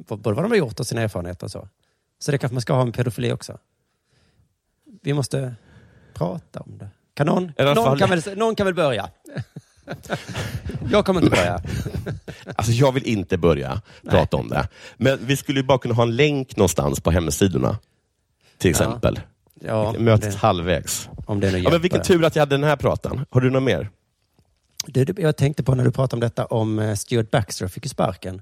[0.08, 1.68] både vad de har gjort och sina erfarenheter och så.
[2.24, 3.58] Så det kanske man ska ha med pedofili också.
[5.02, 5.56] Vi måste
[6.14, 6.90] prata om det.
[7.14, 9.10] Kan någon, någon, kan, väl, någon kan väl börja?
[10.92, 11.62] Jag kommer inte börja.
[12.56, 14.68] Alltså jag vill inte börja prata om det.
[14.98, 17.80] Men vi skulle ju bara kunna ha en länk någonstans på hemsidorna.
[18.58, 19.20] Till exempel.
[19.54, 21.10] Ja, Möts det- halvvägs.
[21.26, 23.26] Om det Ja, men vilken tur att jag hade den här pratan.
[23.30, 23.90] Har du något mer?
[24.86, 27.86] Du, du, jag tänkte på när du pratade om detta, om eh, Stuart Baxter fick
[27.86, 28.42] ju sparken.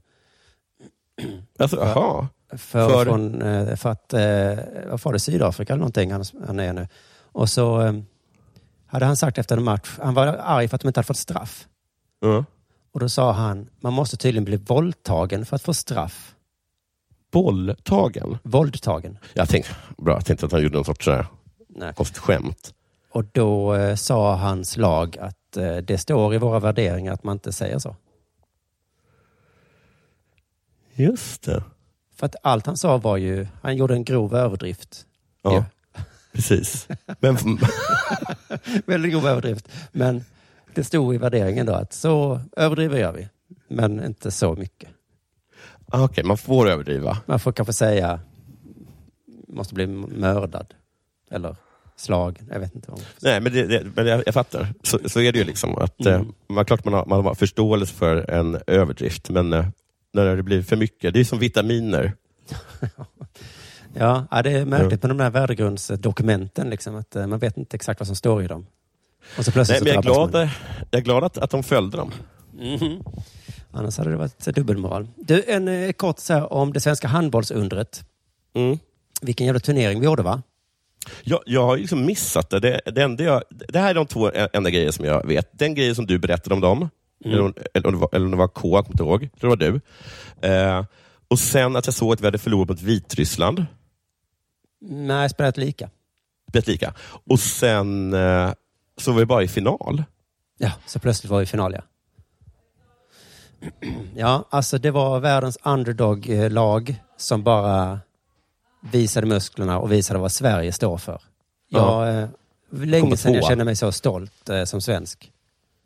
[1.59, 2.27] Alltså, jaha.
[2.51, 6.59] För, För- Från, eh, för att, eh, vad var det, Sydafrika eller någonting han, han
[6.59, 6.87] är nu.
[7.21, 7.93] Och så eh,
[8.85, 11.17] hade han sagt efter en match, han var arg för att de inte hade fått
[11.17, 11.67] straff.
[12.19, 12.45] Ja.
[12.91, 16.35] Och då sa han, man måste tydligen bli våldtagen för att få straff.
[17.31, 18.37] Bolltagen?
[18.43, 19.17] Våldtagen.
[19.33, 21.09] Jag tänkte, bra, jag tänkte att han gjorde någon sorts
[21.67, 21.93] Nej.
[21.95, 22.73] skämt.
[23.11, 27.35] Och då eh, sa hans lag att eh, det står i våra värderingar att man
[27.35, 27.95] inte säger så.
[30.93, 31.63] Just det.
[32.21, 35.05] För att allt han sa var ju, han gjorde en grov överdrift.
[35.41, 35.65] Ja,
[36.33, 36.87] precis.
[37.19, 37.37] Men,
[38.85, 39.67] Väldigt grov överdrift.
[39.91, 40.23] Men
[40.73, 43.27] det stod i värderingen då att så överdriver gör vi.
[43.67, 44.89] Men inte så mycket.
[45.87, 47.17] ah, Okej, man får överdriva.
[47.25, 48.19] Man får kanske säga,
[49.47, 50.73] måste bli mördad.
[51.31, 51.55] Eller
[51.95, 52.49] slagen.
[52.51, 52.91] Jag vet inte.
[52.91, 52.99] Om.
[53.21, 54.73] Nej, men, det, det, men jag, jag fattar.
[54.83, 55.45] Så, så är det ju.
[55.45, 55.77] liksom.
[55.77, 56.21] Att, Mm.
[56.21, 59.65] eh, man, klart man har, man har förståelse för en överdrift, men eh,
[60.13, 62.13] när det blir för mycket, det är som vitaminer.
[63.93, 66.69] Ja, ja, det är märkligt med de där värdegrundsdokumenten.
[66.69, 68.65] Liksom, att eh, man vet inte exakt vad som står i dem.
[69.37, 70.49] Och så plötsligt Nej, men jag är glad, man.
[70.91, 72.11] jag är glad att, att de följde dem.
[72.53, 73.03] Mhm.
[73.71, 75.07] Annars hade det varit dubbelmoral.
[75.15, 78.03] Du, en eh, kort så om det svenska handbollsundret.
[78.53, 78.79] Mm.
[79.21, 80.41] Vilken jävla turnering vi gjorde va?
[81.23, 82.59] Jag, jag har liksom missat det.
[82.59, 85.49] Det, det, jag, det här är de två enda grejer som jag vet.
[85.51, 86.89] Den grejen som du berättade om dem,
[87.25, 87.33] Mm.
[87.33, 89.29] eller, om, eller, om det var, eller om det var K, jag kommer inte ihåg.
[89.39, 89.81] Det var du.
[90.47, 90.85] Eh,
[91.27, 93.65] och sen att jag såg att vi hade förlorat mot Vitryssland.
[94.81, 95.89] Nej, spelat lika.
[96.49, 96.93] Spelat lika.
[97.27, 98.51] Och sen eh,
[98.97, 100.03] så var vi bara i final.
[100.57, 101.81] Ja, så plötsligt var vi i final ja.
[104.15, 107.99] Ja, alltså det var världens underdog-lag som bara
[108.91, 111.21] visade musklerna och visade vad Sverige står för.
[111.69, 112.07] Ja.
[112.09, 112.29] Jag, eh,
[112.71, 115.31] länge sedan jag kände mig så stolt eh, som svensk.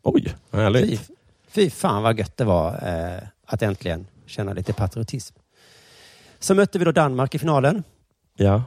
[0.02, 1.00] Oj, Fy, härligt.
[1.00, 1.14] fy
[1.70, 5.36] fan vad gött det var eh, att äntligen känna lite patriotism.
[6.38, 7.84] Så mötte vi då Danmark i finalen.
[8.36, 8.62] Ja.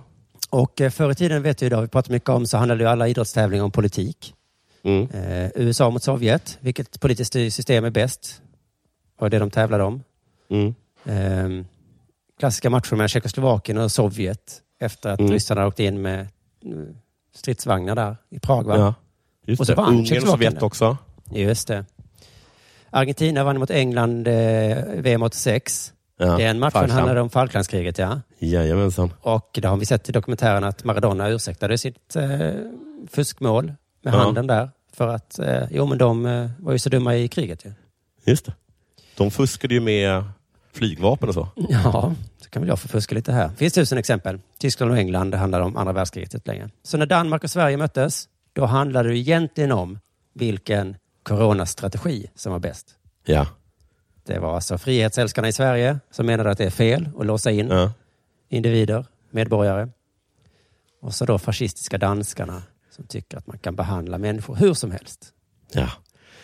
[0.49, 2.89] Och eh, förr i tiden, vet du idag, vi pratar mycket om, så handlade ju
[2.89, 4.33] alla idrottstävlingar om politik.
[4.83, 5.09] Mm.
[5.09, 8.41] Eh, USA mot Sovjet, vilket politiskt system är bäst?
[9.19, 10.03] var det de tävlade om.
[10.49, 10.75] Mm.
[11.05, 11.65] Eh,
[12.39, 15.31] klassiska matcher mellan Tjeckoslovakien och Sovjet efter att Mm.
[15.31, 16.27] ryssarna åkte in med
[16.65, 16.95] mm,
[17.35, 18.63] stridsvagnar där i Prag.
[18.63, 18.77] Va?
[18.77, 18.93] Ja,
[19.45, 20.29] just och så vann Ungern och.
[20.29, 20.97] Sovjet också.
[21.31, 21.85] Just det.
[22.91, 25.93] Argentina vann mot England eh, VM 86.
[26.17, 26.91] Ja, Den matchen Falkland.
[26.91, 28.21] handlade om Falklandskriget, ja.
[28.39, 29.13] Jajamensan.
[29.21, 32.51] Och det har vi sett i dokumentären att Maradona ursäktade sitt eh,
[33.11, 33.73] fuskmål
[34.03, 34.17] med Ja.
[34.17, 34.69] handen där.
[34.93, 37.71] För att, eh, jo men de eh, var ju så dumma i kriget ju.
[38.25, 38.53] Just det.
[39.17, 40.23] De fuskade ju med
[40.73, 41.47] flygvapen och så.
[41.69, 43.47] Ja, så kan väl jag få fuska lite här.
[43.47, 44.39] Det finns tusen exempel.
[44.57, 46.69] Tyskland och England, det handlar om andra världskriget länge.
[46.83, 49.99] Så när Danmark och Sverige möttes, då handlade det egentligen om
[50.33, 52.87] vilken coronastrategi som var bäst.
[53.25, 53.47] Ja.
[54.25, 57.67] Det var alltså frihetsälskarna i Sverige som menade att det är fel att låsa in
[57.69, 57.91] Ja.
[58.49, 59.89] individer, medborgare.
[61.01, 65.33] Och så då fascistiska danskarna som tycker att man kan behandla människor hur som helst.
[65.71, 65.89] ja.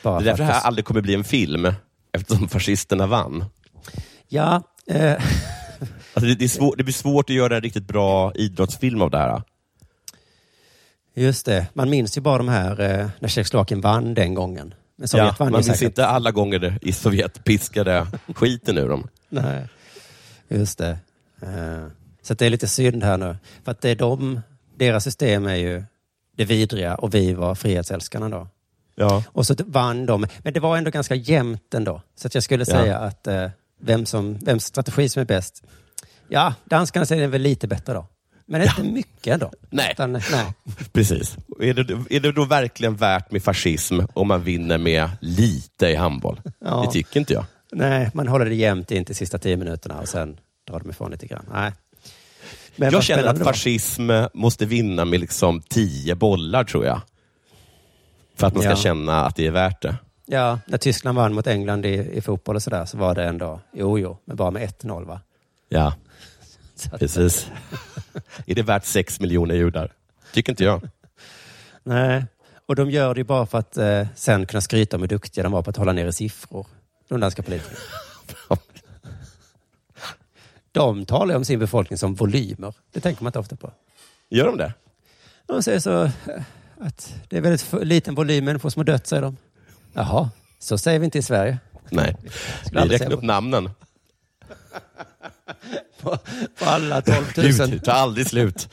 [0.03, 1.73] Bara Det är för därför det här aldrig kommer bli en film,
[2.11, 3.45] eftersom fascisterna vann.
[4.27, 5.11] Ja, eh,
[6.13, 9.09] Alltså det, det, är svår, det blir svårt att göra en riktigt bra idrottsfilm av
[9.11, 9.41] det här.
[11.15, 11.67] Just det.
[11.73, 14.73] Man minns ju bara de här eh, när Tjeckoslovakien vann den gången.
[14.97, 18.89] Men Sovjet Ja, vann man minns inte alla gånger det i Sovjet piskade skiten ur
[18.89, 19.07] dem.
[19.29, 19.67] Nej,
[20.47, 20.97] just det.
[21.41, 21.87] Eh,
[22.21, 23.37] så det är lite synd här nu.
[23.63, 24.41] För att det är de,
[24.77, 25.83] deras system är ju
[26.37, 28.47] det vidriga och vi var frihetsälskarna då.
[28.95, 29.23] Ja.
[29.27, 30.27] Och så vann de.
[30.43, 32.01] Men det var ändå ganska jämnt ändå.
[32.15, 32.73] Så jag skulle Ja.
[32.75, 33.49] säga att eh,
[33.81, 35.63] vem som, vems strategi som är bäst.
[36.27, 38.07] Ja, danskarna säger väl lite bättre då.
[38.47, 39.51] Men inte mycket ändå.
[39.69, 39.89] Nej.
[39.91, 40.53] Utan, nej.
[40.93, 41.37] Precis.
[41.59, 45.95] Är det, är det då verkligen värt med fascism om man vinner med lite i
[45.95, 46.41] handboll?
[46.59, 46.83] Ja.
[46.85, 47.45] Det tycker inte jag.
[47.71, 50.37] nej, man håller det jämnt in till sista tio minuterna och sen
[50.67, 51.45] drar de ifrån lite grann.
[51.53, 51.71] Nej.
[52.75, 57.01] Men jag känner att fascism måste vinna med liksom tio bollar, tror jag.
[58.37, 58.75] För att man ska Ja.
[58.75, 59.95] känna att det är värt det.
[60.25, 63.59] Ja, när Tyskland vann mot England i, i fotboll och sådär så var det ändå,
[63.73, 65.21] jo jo, men bara med 1-0 va?
[65.69, 65.93] Ja,
[66.99, 67.51] precis.
[68.45, 69.91] är det värt sex miljoner judar?
[70.33, 70.89] Tycker inte jag.
[71.83, 72.25] Nej,
[72.65, 75.51] och de gör det bara för att eh, sen kunna skryta om hur duktiga de
[75.51, 76.67] var på att hålla nere siffror.
[77.07, 77.77] De danska politikerna.
[80.71, 82.73] De talar ju om sin befolkning som volymer.
[82.91, 83.71] Det tänker man inte ofta på.
[84.29, 84.73] Gör de det?
[85.45, 86.11] De säger så eh,
[86.79, 89.37] att det är väldigt liten volym människor som har dött, säger de.
[89.93, 91.57] Jaha, så säger vi inte i Sverige.
[91.89, 92.15] Nej,
[92.71, 93.69] vi räknar upp namnen.
[96.05, 96.17] På,
[96.59, 97.45] på alla 12 000.
[97.47, 98.69] Gud, det tar aldrig slut.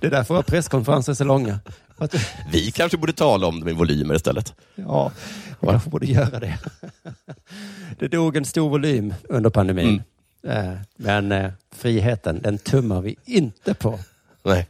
[0.00, 1.60] Det är därför våra presskonferenser är så långa.
[1.98, 2.14] Att-
[2.52, 4.54] Vi kanske borde tala om dem i volymer istället.
[4.74, 5.12] Ja,
[5.60, 6.58] vi kanske borde göra det.
[7.98, 10.02] Det dog en stor volym under pandemin.
[10.46, 13.98] Eh, Men eh, friheten, den tummar vi inte på.
[14.42, 14.68] Nej.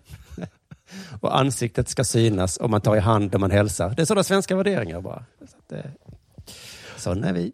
[1.20, 3.91] Och ansiktet ska synas och man tar i hand och man hälsar.
[3.97, 5.24] Det är sådana svenska värderingar bara.
[5.39, 5.91] Så att, eh,
[6.97, 7.53] Sådana är vi.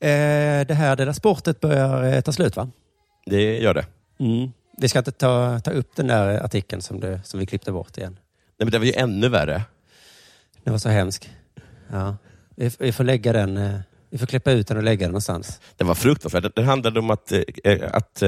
[0.00, 2.68] Eh, Det här Dela Sportet börjar eh, ta slut va?
[3.26, 3.86] Det gör det.
[4.20, 4.50] Mm.
[4.80, 7.98] Vi ska inte ta, ta upp den där artikeln som, det, som vi klippte bort
[7.98, 8.12] igen.
[8.12, 9.62] Nej, men det var ju ännu värre.
[10.64, 11.30] Den var så hemsk.
[11.92, 12.16] Ja.
[12.56, 13.78] Vi, vi får lägga den, eh,
[14.10, 15.60] vi får klippa ut den och lägga den någonstans.
[15.76, 16.54] Det var fruktansvärt.
[16.56, 17.32] Det handlade om att,
[17.90, 18.22] att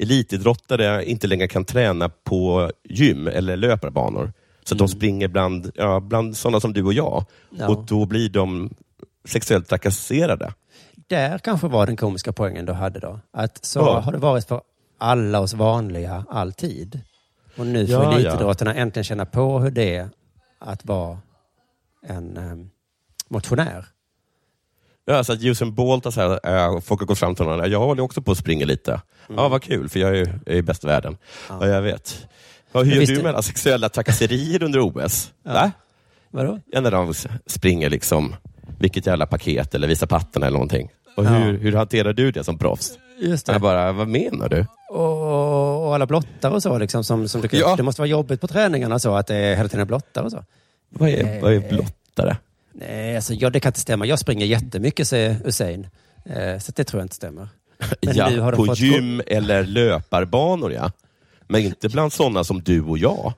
[0.00, 4.32] elitidrottare inte längre kan träna på gym eller löparbanor.
[4.64, 7.24] Så att de springer bland, ja, bland sådana som du och jag.
[7.50, 7.68] Ja.
[7.68, 8.74] Och då blir de
[9.24, 10.52] sexuellt trakasserade.
[11.06, 13.20] Där kanske var den komiska poängen du hade då.
[13.32, 14.00] Att så Ja.
[14.00, 14.60] har det varit för
[14.98, 17.00] alla oss vanliga alltid.
[17.56, 18.18] Och nu får Ja, ja.
[18.18, 20.08] elitidrottarna äntligen känna på hur det är
[20.58, 21.18] att vara
[22.06, 22.70] en um,
[23.28, 23.84] motionär.
[25.04, 27.70] Ja, så att Usain Bolt har så här, äh, folk har gått fram till honom.
[27.70, 29.00] Jag håller också på att springa lite.
[29.36, 31.16] Ja, vad kul, för jag är ju jag är bäst i världen.
[31.48, 32.26] Ja, jag vet.
[32.72, 35.32] Ja, hur gör du med alla sexuella trakasserier under OS?
[35.42, 35.72] Va?
[36.30, 36.60] Vadå?
[36.66, 37.14] Ja, när de
[37.46, 38.36] springer liksom,
[38.78, 40.88] vilket jävla paket eller visar patterna eller någonting.
[41.16, 41.28] Och Ja.
[41.28, 42.98] hur, hur hanterar du det som proffs?
[43.20, 44.66] Just Jag bara, vad menar du?
[44.90, 47.04] Och, och alla blottare och så liksom.
[47.04, 47.76] Som, som du, Ja.
[47.76, 50.30] Det måste vara jobbigt på träningarna så att det är hela tiden är blottare och
[50.30, 50.44] så.
[50.88, 52.36] Vad är, vad är blottare?
[52.72, 54.06] Nej, alltså, ja, det kan inte stämma.
[54.06, 55.86] Jag springer jättemycket, säger Usain.
[56.24, 57.48] Eh, så det tror jag inte stämmer.
[58.02, 60.92] Men ja, nu har på gym eller löparbanor ja.
[61.48, 63.32] Men inte bland sådana som du och jag.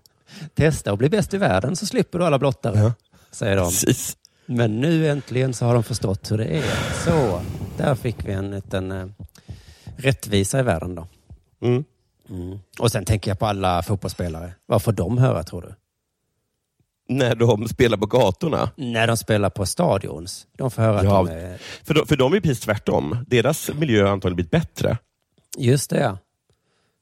[0.55, 2.93] testa och bli bäst i världen så slipper du alla blottare,
[3.31, 3.65] säger de.
[3.65, 4.17] Precis.
[4.47, 6.65] Men nu äntligen så har de förstått hur det är.
[7.05, 7.41] Så,
[7.77, 9.07] där fick vi en liten eh,
[9.97, 11.07] rättvisa i världen då.
[11.63, 11.85] Mm.
[12.31, 12.59] Mm.
[12.79, 14.53] Och sen tänker jag på alla fotbollsspelare.
[14.67, 15.75] Vad får de höra tror du?
[17.09, 18.71] När de spelar på gatorna.
[18.77, 20.47] När de spelar på stadions.
[20.57, 21.59] De får höra Ja, att de är...
[21.85, 23.25] för, de, för de är precis tvärtom.
[23.29, 24.99] Deras miljö har antagligen blivit bättre.
[25.59, 26.19] Just det, ja.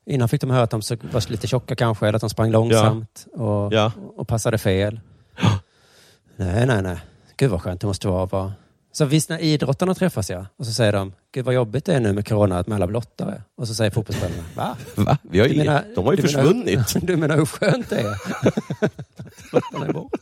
[0.07, 0.81] Innan fick de höra att de
[1.13, 3.93] var lite tjocka kanske, eller att de sprang långsamt och, Ja.
[4.17, 5.01] och passade fel.
[6.37, 6.97] Nej, nej, nej.
[7.37, 8.25] Gud vad skönt det måste vara.
[8.25, 8.53] att vara-
[8.93, 12.01] Så visst när idrottarna träffas ja, och så säger de, gud vad jobbigt det är
[12.01, 13.43] nu med corona med alla blottare.
[13.57, 14.77] Och så säger fotbollsspelarna, va?
[14.95, 15.19] Va?
[15.23, 16.95] Vi har ju, menar- de har ju du menar- försvunnit.
[17.07, 18.11] Du menar hur skönt det är?
[18.81, 20.17] Att blottarna är borta.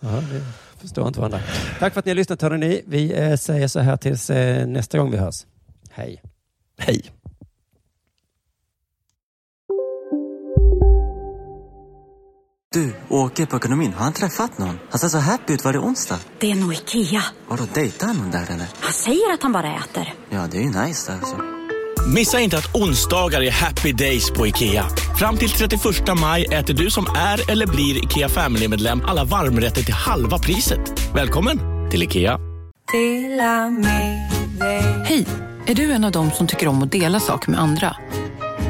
[0.00, 0.40] Ja, vi
[0.80, 1.40] förstår inte varandra.
[1.78, 2.82] Tack för att ni har lyssnat hörni.
[2.86, 5.46] Vi eh, säger så här tills eh, nästa gång vi hörs.
[5.90, 6.22] Hej.
[6.78, 7.10] Hej.
[12.74, 13.92] Du, åker på ekonomin.
[13.92, 14.78] Har han träffat någon?
[14.90, 15.64] Han ser så happy ut.
[15.64, 16.18] Var det onsdag?
[16.38, 17.22] Det är nog Ikea.
[17.48, 18.66] Har du dejtat någon där eller?
[18.80, 20.14] Han säger att han bara äter.
[20.30, 21.36] Ja, det är ju nice där alltså.
[22.14, 24.86] Missa inte att onsdagar är happy days på IKEA.
[25.18, 25.82] Fram till 31
[26.20, 31.12] maj äter du som är eller blir IKEA Family-medlem alla varmrätter till halva priset.
[31.14, 31.58] Välkommen
[31.90, 32.38] till IKEA.
[35.04, 35.26] Hej!
[35.66, 37.96] Är du en av dem som tycker om att dela saker med andra?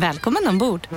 [0.00, 0.88] Välkommen ombord!